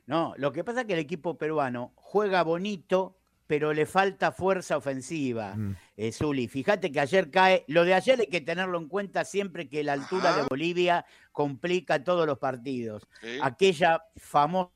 [0.08, 3.14] no, lo que pasa es que el equipo peruano juega bonito,
[3.46, 5.76] pero le falta fuerza ofensiva, Mm.
[5.96, 6.48] eh, Zuli.
[6.48, 9.92] Fíjate que ayer cae, lo de ayer hay que tenerlo en cuenta siempre que la
[9.94, 10.42] altura Ajá.
[10.42, 13.06] de Bolivia complica todos los partidos.
[13.20, 13.38] Sí.
[13.42, 14.70] Aquella famosa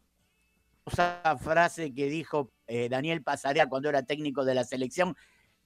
[1.41, 5.17] frase que dijo eh, Daniel Pasarea cuando era técnico de la selección,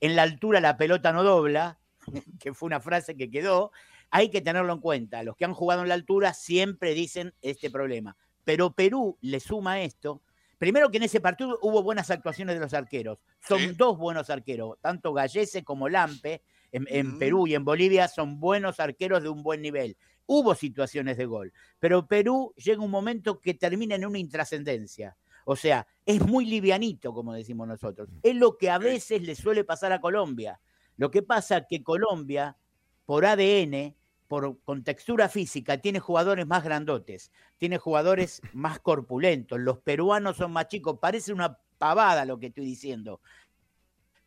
[0.01, 1.79] en la altura la pelota no dobla,
[2.41, 3.71] que fue una frase que quedó,
[4.11, 5.23] hay que tenerlo en cuenta.
[5.23, 8.17] Los que han jugado en la altura siempre dicen este problema.
[8.47, 10.23] Pero Perú le suma esto.
[10.57, 13.19] Primero que en ese partido hubo buenas actuaciones de los arqueros.
[13.47, 13.73] Son Sí.
[13.77, 17.19] dos buenos arqueros, tanto Gallese como Lampe en.
[17.19, 19.97] Perú y en Bolivia son buenos arqueros de un buen nivel.
[20.27, 25.17] Hubo situaciones de gol, pero Perú llega un momento que termina en una intrascendencia.
[25.45, 28.09] O sea, es muy livianito, como decimos nosotros.
[28.23, 30.61] Es lo que a veces le suele pasar a Colombia.
[30.97, 32.57] Lo que pasa que Colombia,
[33.05, 33.95] por ADN,
[34.27, 39.59] por, con textura física, tiene jugadores más grandotes, tiene jugadores más corpulentos.
[39.61, 40.99] Los peruanos son más chicos.
[41.01, 43.21] Parece una pavada lo que estoy diciendo.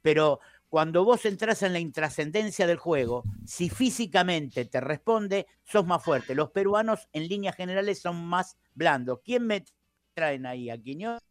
[0.01, 0.39] Pero
[0.69, 6.35] cuando vos entras en la intrascendencia del juego, si físicamente te responde, sos más fuerte.
[6.35, 9.19] Los peruanos, en líneas generales, son más blandos.
[9.23, 9.65] ¿Quién me
[10.13, 10.69] traen ahí?
[10.69, 11.21] ¿A Quiñones?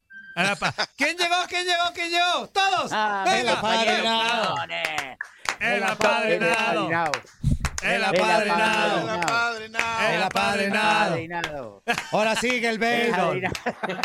[0.96, 1.34] ¿Quién llegó?
[1.48, 1.84] ¿Quién llegó?
[1.94, 2.48] ¿Quién llegó?
[2.48, 2.90] ¡Todos!
[2.92, 4.54] Ah, compañero apadrinado.
[5.60, 7.12] ¡El apadrinado!
[7.82, 9.00] Apadrinado.
[9.00, 10.08] ¡El apadrinado!
[10.10, 11.06] ¡El apadrinado!
[11.06, 11.82] Apadrinado.
[12.12, 13.42] Ahora sigue el béisbol.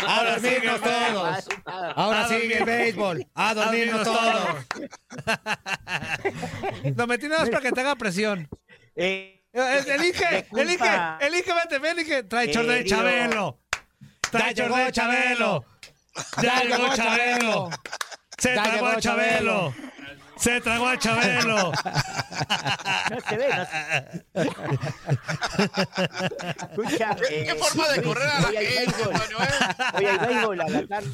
[0.06, 1.48] A dormirnos todos.
[1.96, 3.26] Ahora sigue el béisbol.
[3.34, 4.48] A dormirnos todos.
[6.96, 8.48] Lo metí nada más para que te haga presión.
[8.96, 12.24] Eh, Eh, Elige, elige, elige, vete, ven, elige.
[12.24, 12.84] Trae short de.
[12.84, 13.60] Chabelo.
[14.32, 15.64] Trae de Chabelo.
[16.42, 17.70] Ya llegó Chabelo.
[18.36, 19.72] Se a Chabelo.
[20.36, 21.72] Se tragó a Chabelo.
[23.10, 23.76] No se ve, no se
[26.70, 29.02] Escucha, ¿Qué, eh, forma de correr a la gente.
[29.02, 29.48] Antonio, eh?
[29.96, 31.10] Hoy hay béisbol a la tarde.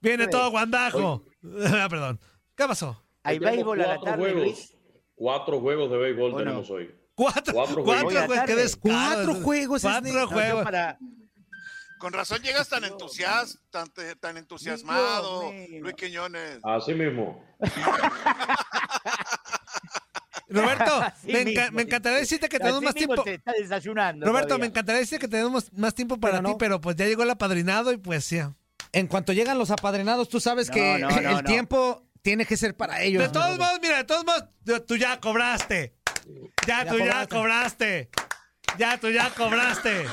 [0.00, 1.24] Viene Oye, todo guandajo.
[1.42, 2.20] Ah, Perdón.
[2.54, 3.02] ¿Qué pasó?
[3.22, 4.42] ¿Hay béisbol a la cuatro tarde, juegos.
[4.42, 4.76] Luis?
[5.14, 6.94] Cuatro juegos de béisbol tenemos hoy.
[7.14, 8.26] Cuatro, Cuatro cuatro, juegos.
[8.26, 8.76] güey, qué.
[8.80, 10.26] Cuatro juegos, Cuatro Esne.
[10.26, 10.66] juegos.
[12.00, 13.88] Con razón llegas tan entusiasta, tan,
[14.18, 15.52] tan entusiasmado.
[15.80, 16.58] Luis Quiñones.
[16.64, 17.44] Así mismo.
[20.48, 23.22] Roberto, me, mismo, enca- me encantaría decirte que Así tenemos más tiempo.
[23.22, 24.26] te está desayunando.
[24.26, 24.62] Roberto, todavía.
[24.64, 26.58] me encantaría decirte que tenemos más tiempo para Pero ti, no.
[26.58, 28.54] pero pues ya llegó el apadrinado y pues ya.
[28.92, 31.42] En cuanto llegan los apadrinados, tú sabes No, que no, no, el no.
[31.44, 33.22] tiempo tiene que ser para ellos.
[33.22, 34.44] De todos modos, mira, de todos modos,
[34.86, 35.94] tú- ya cobraste.
[36.66, 38.10] Ya, Ya tú ya cobraste.
[38.78, 40.06] Ya tú ya cobraste.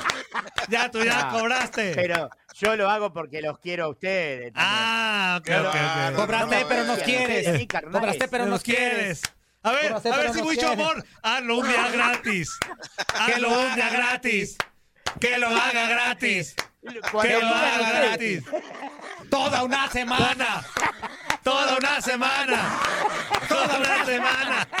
[0.68, 1.92] Ya tú ya Ah, cobraste.
[1.94, 4.52] Pero yo lo hago porque los quiero a ustedes.
[4.52, 4.74] también.
[4.74, 5.66] Ah, ok, ok,
[6.10, 6.16] ok.
[6.16, 7.66] Cobraste, pero nos quieres.
[7.90, 9.22] Cobraste, pero Nos nos quieres.
[9.62, 11.04] A ver, Cobraste, a ver si mucho amor.
[11.22, 12.58] Hazlo un día gratis.
[13.14, 14.56] Hazlo un día gratis.
[15.20, 16.54] Que lo haga gratis.
[16.82, 18.44] Que lo haga gratis.
[19.30, 20.64] Toda una semana.
[21.42, 22.78] Toda una semana.
[23.48, 24.68] Toda una semana.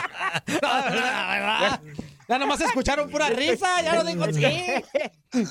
[0.48, 1.80] Ya,
[2.28, 4.44] ya nomás escucharon pura risa, ya lo digo sí.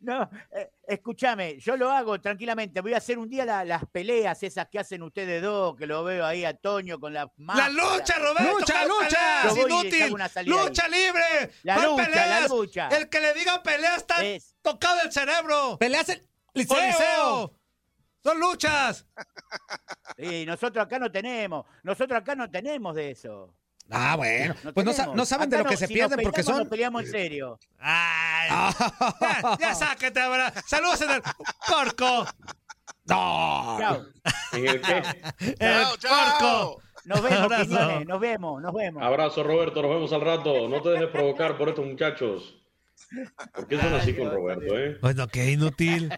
[0.00, 2.80] No, eh, escúchame, yo lo hago tranquilamente.
[2.80, 6.02] Voy a hacer un día la- las peleas esas que hacen ustedes dos, que lo
[6.04, 8.58] veo ahí a Toño con la La lucha, Roberto.
[8.58, 9.42] Lucha, ¿cuál lucha.
[9.54, 10.02] y Inútil.
[10.04, 11.50] hago una salida Lucha libre.
[11.62, 12.40] La ¿Cuál lucha, peleas?
[12.42, 12.88] la lucha.
[12.88, 15.76] El que le diga pelea está Es- tocado el cerebro.
[15.78, 16.76] Peleas el liceo.
[16.86, 17.54] liceo.
[18.22, 19.06] Son luchas.
[20.18, 23.54] Sí, nosotros acá no tenemos, nosotros acá no tenemos de eso.
[23.90, 24.54] Ah, bueno.
[24.62, 26.58] No Pues no, no saben de lo que no- se si pierden nos porque son.
[26.58, 27.58] nos peleamos en serio.
[27.78, 28.48] Ay.
[29.20, 30.20] Ya, ya sáquete.
[30.66, 31.22] Saludos en el
[31.68, 32.26] porco.
[33.06, 33.76] No.
[33.80, 34.04] Chao.
[34.52, 35.02] ¿En el qué?
[35.38, 36.38] El Chao, chao.
[36.38, 36.82] porco.
[37.04, 37.64] Nos vemos, Abrazo.
[37.64, 39.02] Quiñones, nos vemos, nos vemos.
[39.02, 39.82] Abrazo, Roberto.
[39.82, 40.68] Nos vemos al rato.
[40.68, 42.56] No te dejes provocar por estos muchachos.
[43.54, 44.98] ¿Por qué son así con Roberto, eh?
[45.00, 46.10] Bueno, qué inútil.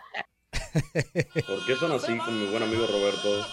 [1.47, 3.47] ¿Por qué son así con mi buen amigo Roberto?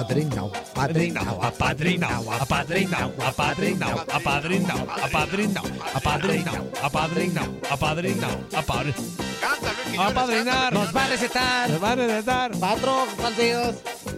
[0.00, 9.10] Apadrinao, apadrinao, apadrinao, Apadrinao, apadrinao, apadrinao, apadrinao, apadrinao, apadrinao, apadrinao, apadrinao, apadrinao.
[9.40, 10.10] Canta, Luis Quiñones.
[10.10, 10.72] Apadrinar.
[10.72, 12.50] Nos va a recetar Nos van a recetar.
[12.58, 13.74] cuatro partidos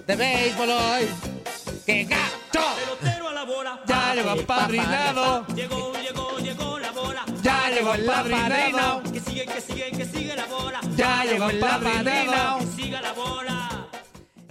[0.07, 1.09] de béisbol hoy.
[1.87, 2.61] ¡Qué gacho!
[3.87, 5.47] Ya llegó apadrinado.
[5.55, 7.25] Llegó, llegó, llegó la bola.
[7.43, 9.03] Ya llegó el apadrinado.
[9.13, 10.81] Que sigue, que sigue, que sigue la bola.
[10.97, 12.59] Ya llegó el apadrinado.
[12.61, 13.89] Que siga la bola.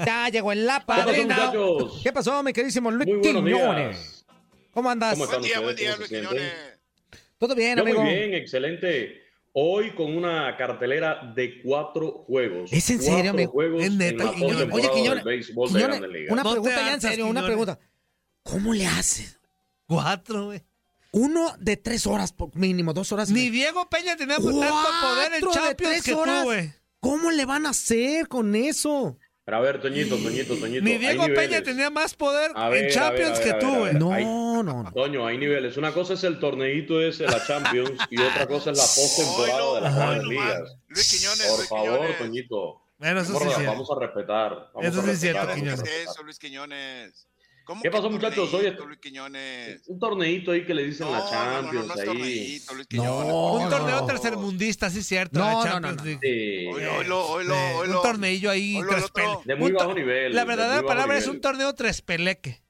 [0.06, 1.36] Ya llegó el ¿Qué pasó, apadrino.
[1.36, 2.00] muchachos?
[2.04, 4.26] ¿Qué pasó, mi queridísimo Luis Quiñones?
[4.74, 5.12] ¿Cómo andas?
[5.14, 6.10] ¿Cómo están Buen día, buen día, ¿Cómo Luis?
[6.10, 6.54] Quiñones.
[7.38, 8.02] Todo bien, amigo.
[8.02, 9.21] muy bien, excelente.
[9.54, 12.72] Hoy con una cartelera de cuatro juegos.
[12.72, 13.52] ¿Es en Cuatro serio, amigo?
[13.52, 14.40] juegos Es neta, en
[14.70, 17.80] la Oye, Quiñones, de una No pregunta ya en serio, una pregunta.
[18.44, 19.38] ¿Cómo le haces?
[19.88, 20.62] Cuatro, güey.
[21.12, 23.30] Uno de tres horas, por mínimo, dos horas.
[23.30, 26.44] Ni Diego Peña tenía tanto poder en Cuatro de Champions tres que tú, horas.
[26.46, 26.74] güey.
[27.02, 29.18] ¿Cómo le van a hacer con eso?
[29.44, 30.84] Pero a ver, Toñito, Toñito, Toñito.
[30.84, 33.60] Ni Diego Peña tenía más poder ver, en a Champions ver, a ver, que a
[33.60, 33.94] tú, güey.
[33.96, 34.24] No, Hay-
[34.64, 34.92] no, no.
[34.92, 35.78] Toño, hay niveles.
[35.78, 39.82] Una cosa es el torneito ese, la Champions, y otra cosa es la postemporada de
[39.82, 40.78] las grandes ligas.
[40.88, 42.18] Luis Quiñones, Por Luis favor, Quiñones.
[42.18, 42.82] Toñito.
[42.98, 44.70] Bueno, eso sí es vamos a respetar.
[44.74, 45.82] Vamos Eso a sí es cierto, Quiñones.
[45.84, 47.28] ¿Qué es eso, Luis Quiñones?
[47.64, 48.52] ¿Cómo ¿Qué pasó, muchachos?
[48.54, 49.82] Hoy- Luis Quiñones.
[49.88, 52.62] Un torneito ahí que le dicen No, la no, no, no, Champions no es ahí.
[52.92, 53.54] No.
[53.54, 54.06] Un no, torneo no.
[54.08, 55.40] tercermundista, sí es cierto.
[55.40, 56.06] No, la no, Champions no, no.
[56.06, 56.20] League.
[56.22, 56.68] Sí.
[56.68, 57.96] Oilo, oilo, oilo, oilo.
[57.98, 58.80] Un torneillo ahí.
[58.90, 60.34] Tres pele- De muy bajo nivel.
[60.36, 62.62] La de verdadera palabra es un torneo tres peleque.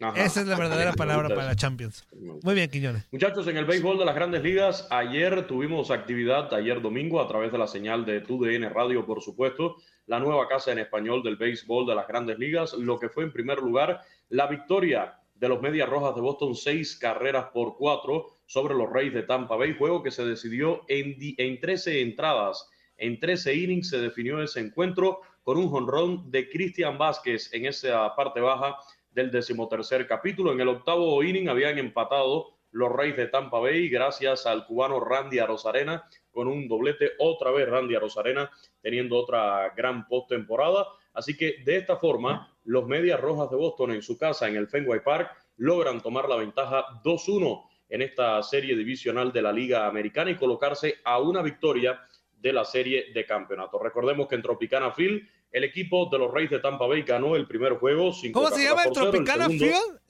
[0.00, 0.24] Ajá.
[0.24, 1.56] Esa es la verdadera palabra para la.
[1.56, 2.04] Champions.
[2.42, 3.06] Muy bien, Quiñones.
[3.12, 7.52] Muchachos, en el béisbol de las grandes ligas, ayer tuvimos actividad, ayer domingo, a través
[7.52, 9.76] de la señal de TUDN Radio, por supuesto,
[10.06, 13.32] la nueva casa en español del béisbol de las grandes ligas, lo que fue en
[13.32, 18.74] primer lugar la victoria de los Medias Rojas de Boston, seis carreras por cuatro sobre
[18.74, 23.54] los Reyes de Tampa Bay, juego que se decidió en, en 13 entradas, en 13
[23.54, 28.76] innings se definió ese encuentro con un jonrón de Cristian Vázquez en esa parte baja
[29.14, 30.52] del decimotercer capítulo.
[30.52, 35.38] En el octavo inning habían empatado los Reyes de Tampa Bay gracias al cubano Randy
[35.38, 37.12] Arozarena con un doblete.
[37.18, 38.50] Otra vez Randy Arozarena
[38.82, 40.86] teniendo otra gran postemporada.
[41.12, 44.66] Así que de esta forma, los Medias Rojas de Boston en su casa en el
[44.66, 50.32] Fenway Park logran tomar la ventaja 2-1 en esta serie divisional de la Liga Americana
[50.32, 52.00] y colocarse a una victoria
[52.36, 53.78] de la serie de campeonato.
[53.78, 55.22] Recordemos que en Tropicana Field
[55.54, 58.12] el equipo de los Reyes de Tampa Bay ganó el primer juego.
[58.12, 59.64] cinco ¿Cómo se llama el Tropicana segundo-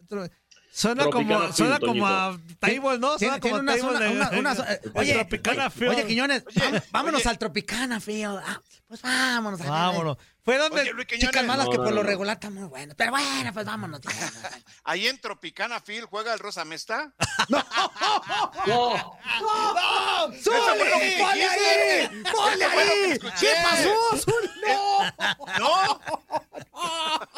[0.08, 0.30] Field?
[0.72, 3.16] Suena Tropicana como, Field, suena como a table, ¿no?
[3.16, 5.90] Suena tiene como una table zona- de- una- una- eh, oye, Tropicana oye, Field.
[5.92, 7.30] oye, Quiñones, vam- vámonos oye.
[7.30, 8.40] al Tropicana Field.
[8.44, 9.60] Ah, pues vámonos.
[9.60, 10.16] a- Vámonos.
[10.44, 10.82] Fue donde...
[10.82, 12.08] Oye, Chicas malas que No, por no, lo no.
[12.08, 12.94] regular están muy buenas.
[12.96, 14.00] Pero bueno, pues vámonos.
[14.82, 17.14] ahí en Tropicana Field juega el Rosa Mesta.
[17.48, 17.62] No,
[18.66, 20.32] ¡No!
[20.42, 20.56] ¡Zuli!
[21.18, 22.22] ¡Ponle ahí!
[22.32, 23.18] ¡Ponle ahí!
[23.40, 24.16] ¿Qué pasó?
[25.58, 26.00] ¡No!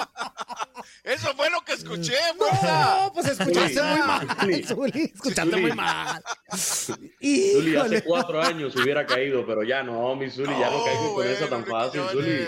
[1.05, 2.99] Eso fue lo que escuché, fuerza.
[3.05, 3.89] No, pues escuchaste Zuli.
[3.91, 4.63] muy mal, Zuli.
[4.65, 5.03] Zuli.
[5.15, 5.63] Escuchaste Zuli.
[5.63, 6.23] muy mal.
[6.57, 11.15] Zuli, hace cuatro años se hubiera caído, pero ya no, mi Zuli, ya no caigo
[11.15, 12.03] con esa tan fácil.
[12.11, 12.47] Zuli.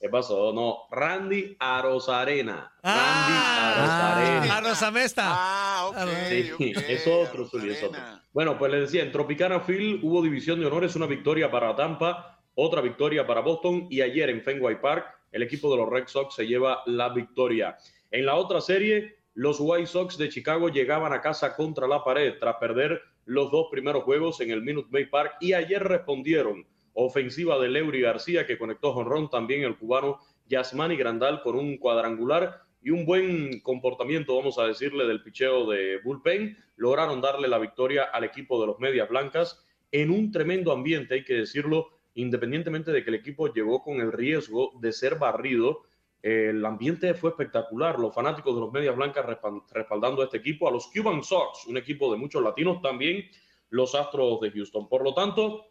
[0.00, 0.52] ¿Qué pasó?
[0.52, 2.72] No, Randy Arozarena.
[2.84, 4.56] Ah, Randy Arozarena.
[4.56, 5.24] a Rosamesta.
[5.26, 5.96] Ah, ok.
[6.56, 8.00] Sí, es otro, Zuli, es otro.
[8.32, 12.37] Bueno, pues les decía, en Tropicana Field hubo división de honores, una victoria para Tampa,
[12.60, 16.34] otra victoria para Boston y ayer en Fenway Park el equipo de los Red Sox
[16.34, 17.76] se lleva la victoria.
[18.10, 22.34] En la otra serie, los White Sox de Chicago llegaban a casa contra la pared
[22.40, 26.66] tras perder los dos primeros juegos en el Minute Maid Park y ayer respondieron.
[26.94, 32.62] Ofensiva de Leury García que conectó jonrón, también el cubano Yasmani Grandal con un cuadrangular
[32.82, 36.58] y un buen comportamiento, vamos a decirle, del picheo de Bullpen.
[36.74, 41.24] Lograron darle la victoria al equipo de los Medias Blancas en un tremendo ambiente, hay
[41.24, 45.82] que decirlo, independientemente de que el equipo llegó con el riesgo de ser barrido.
[46.20, 47.96] el ambiente fue espectacular.
[47.96, 51.66] Los fanáticos de los Medias Blancas respal- respaldando a este equipo, a los Cuban Sox,
[51.68, 53.24] un equipo de muchos latinos, también
[53.70, 54.88] los Astros de Houston.
[54.88, 55.66] Por lo tanto,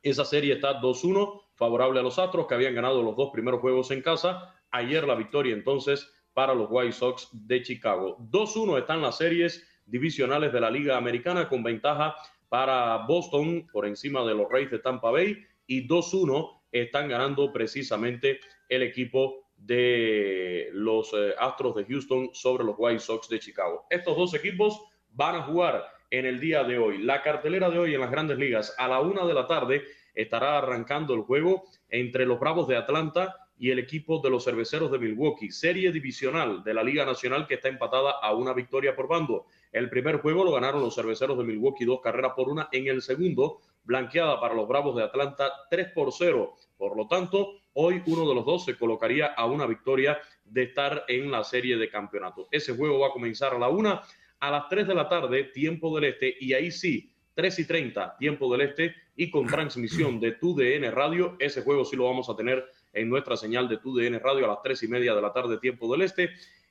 [0.00, 3.90] esa serie está 2-1, favorable a los Astros, que habían ganado los dos primeros juegos
[3.90, 4.54] en casa.
[4.70, 8.16] Ayer la victoria entonces para los White Sox de Chicago.
[8.30, 12.14] 2-1 están las series divisionales de la Liga Americana con ventaja
[12.48, 15.36] para Boston por encima de los Reyes de Tampa Bay
[15.70, 22.74] y 2-1 están ganando precisamente el equipo de los eh, Astros de Houston sobre los
[22.76, 23.86] White Sox de Chicago.
[23.88, 26.98] Estos dos equipos van a jugar en el día de hoy.
[26.98, 30.58] La cartelera de hoy en las grandes ligas a la una de la tarde estará
[30.58, 34.98] arrancando el juego entre los Bravos de Atlanta y el equipo de los Cerveceros de
[34.98, 39.46] Milwaukee, serie divisional de la Liga Nacional que está empatada a una victoria por bando.
[39.72, 42.68] El primer juego lo ganaron los Cerveceros de Milwaukee dos carreras por una.
[42.72, 46.54] En el segundo, blanqueada para los Bravos de Atlanta 3 por 0.
[46.76, 51.04] Por lo tanto, hoy uno de los dos se colocaría a una victoria de estar
[51.08, 52.48] en la serie de campeonato.
[52.50, 54.02] Ese juego va a comenzar a la una,
[54.40, 58.16] a las 3 de la tarde, tiempo del este, y ahí sí, 3 y 30,
[58.18, 61.36] tiempo del este, y con transmisión de TUDN Radio.
[61.38, 64.62] Ese juego sí lo vamos a tener en nuestra señal de TUDN Radio a las
[64.62, 66.30] 3 y media de la tarde, tiempo del este.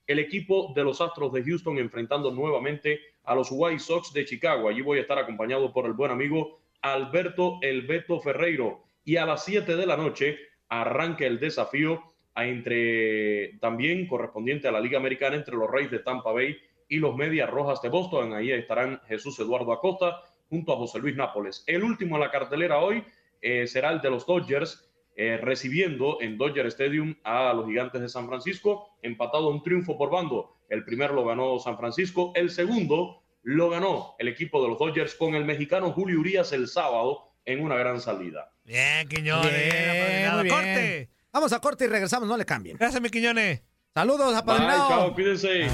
[0.09, 4.67] El equipo de los Astros de Houston enfrentando nuevamente a los White Sox de Chicago.
[4.67, 8.81] Allí voy a estar acompañado por el buen amigo Alberto El Beto Ferreiro.
[9.05, 12.01] Y a las 7 de la noche arranca el desafío
[12.35, 16.57] entre también correspondiente a la Liga Americana entre los Reyes de Tampa Bay
[16.87, 18.33] y los Medias Rojas de Boston.
[18.33, 21.63] Ahí estarán Jesús Eduardo Acosta junto a José Luis Nápoles.
[21.67, 23.03] El último en la cartelera hoy
[23.43, 24.88] eh, será el de los Dodgers,
[25.21, 30.09] eh, recibiendo en Dodger Stadium a los Gigantes de San Francisco, empatado un triunfo por
[30.09, 30.55] bando.
[30.69, 35.15] El primero lo ganó San Francisco, el segundo lo ganó el equipo de los Dodgers
[35.15, 38.53] con el mexicano Julio Urias el sábado en una gran salida.
[38.63, 39.51] Bien, Quiñones.
[39.51, 40.55] Bien, muy bien.
[40.55, 41.09] Corte.
[41.33, 42.77] Vamos a corte y regresamos, no le cambien.
[42.77, 43.61] Gracias, mi Quiñones.
[43.93, 44.87] Saludos, Bye, apadrinado.
[44.87, 45.67] chao, cuídense.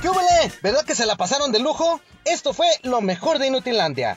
[0.00, 0.50] ¿Qué hubole?
[0.62, 2.00] ¿Verdad que se la pasaron de lujo?
[2.24, 4.16] Esto fue lo mejor de Inutilandia.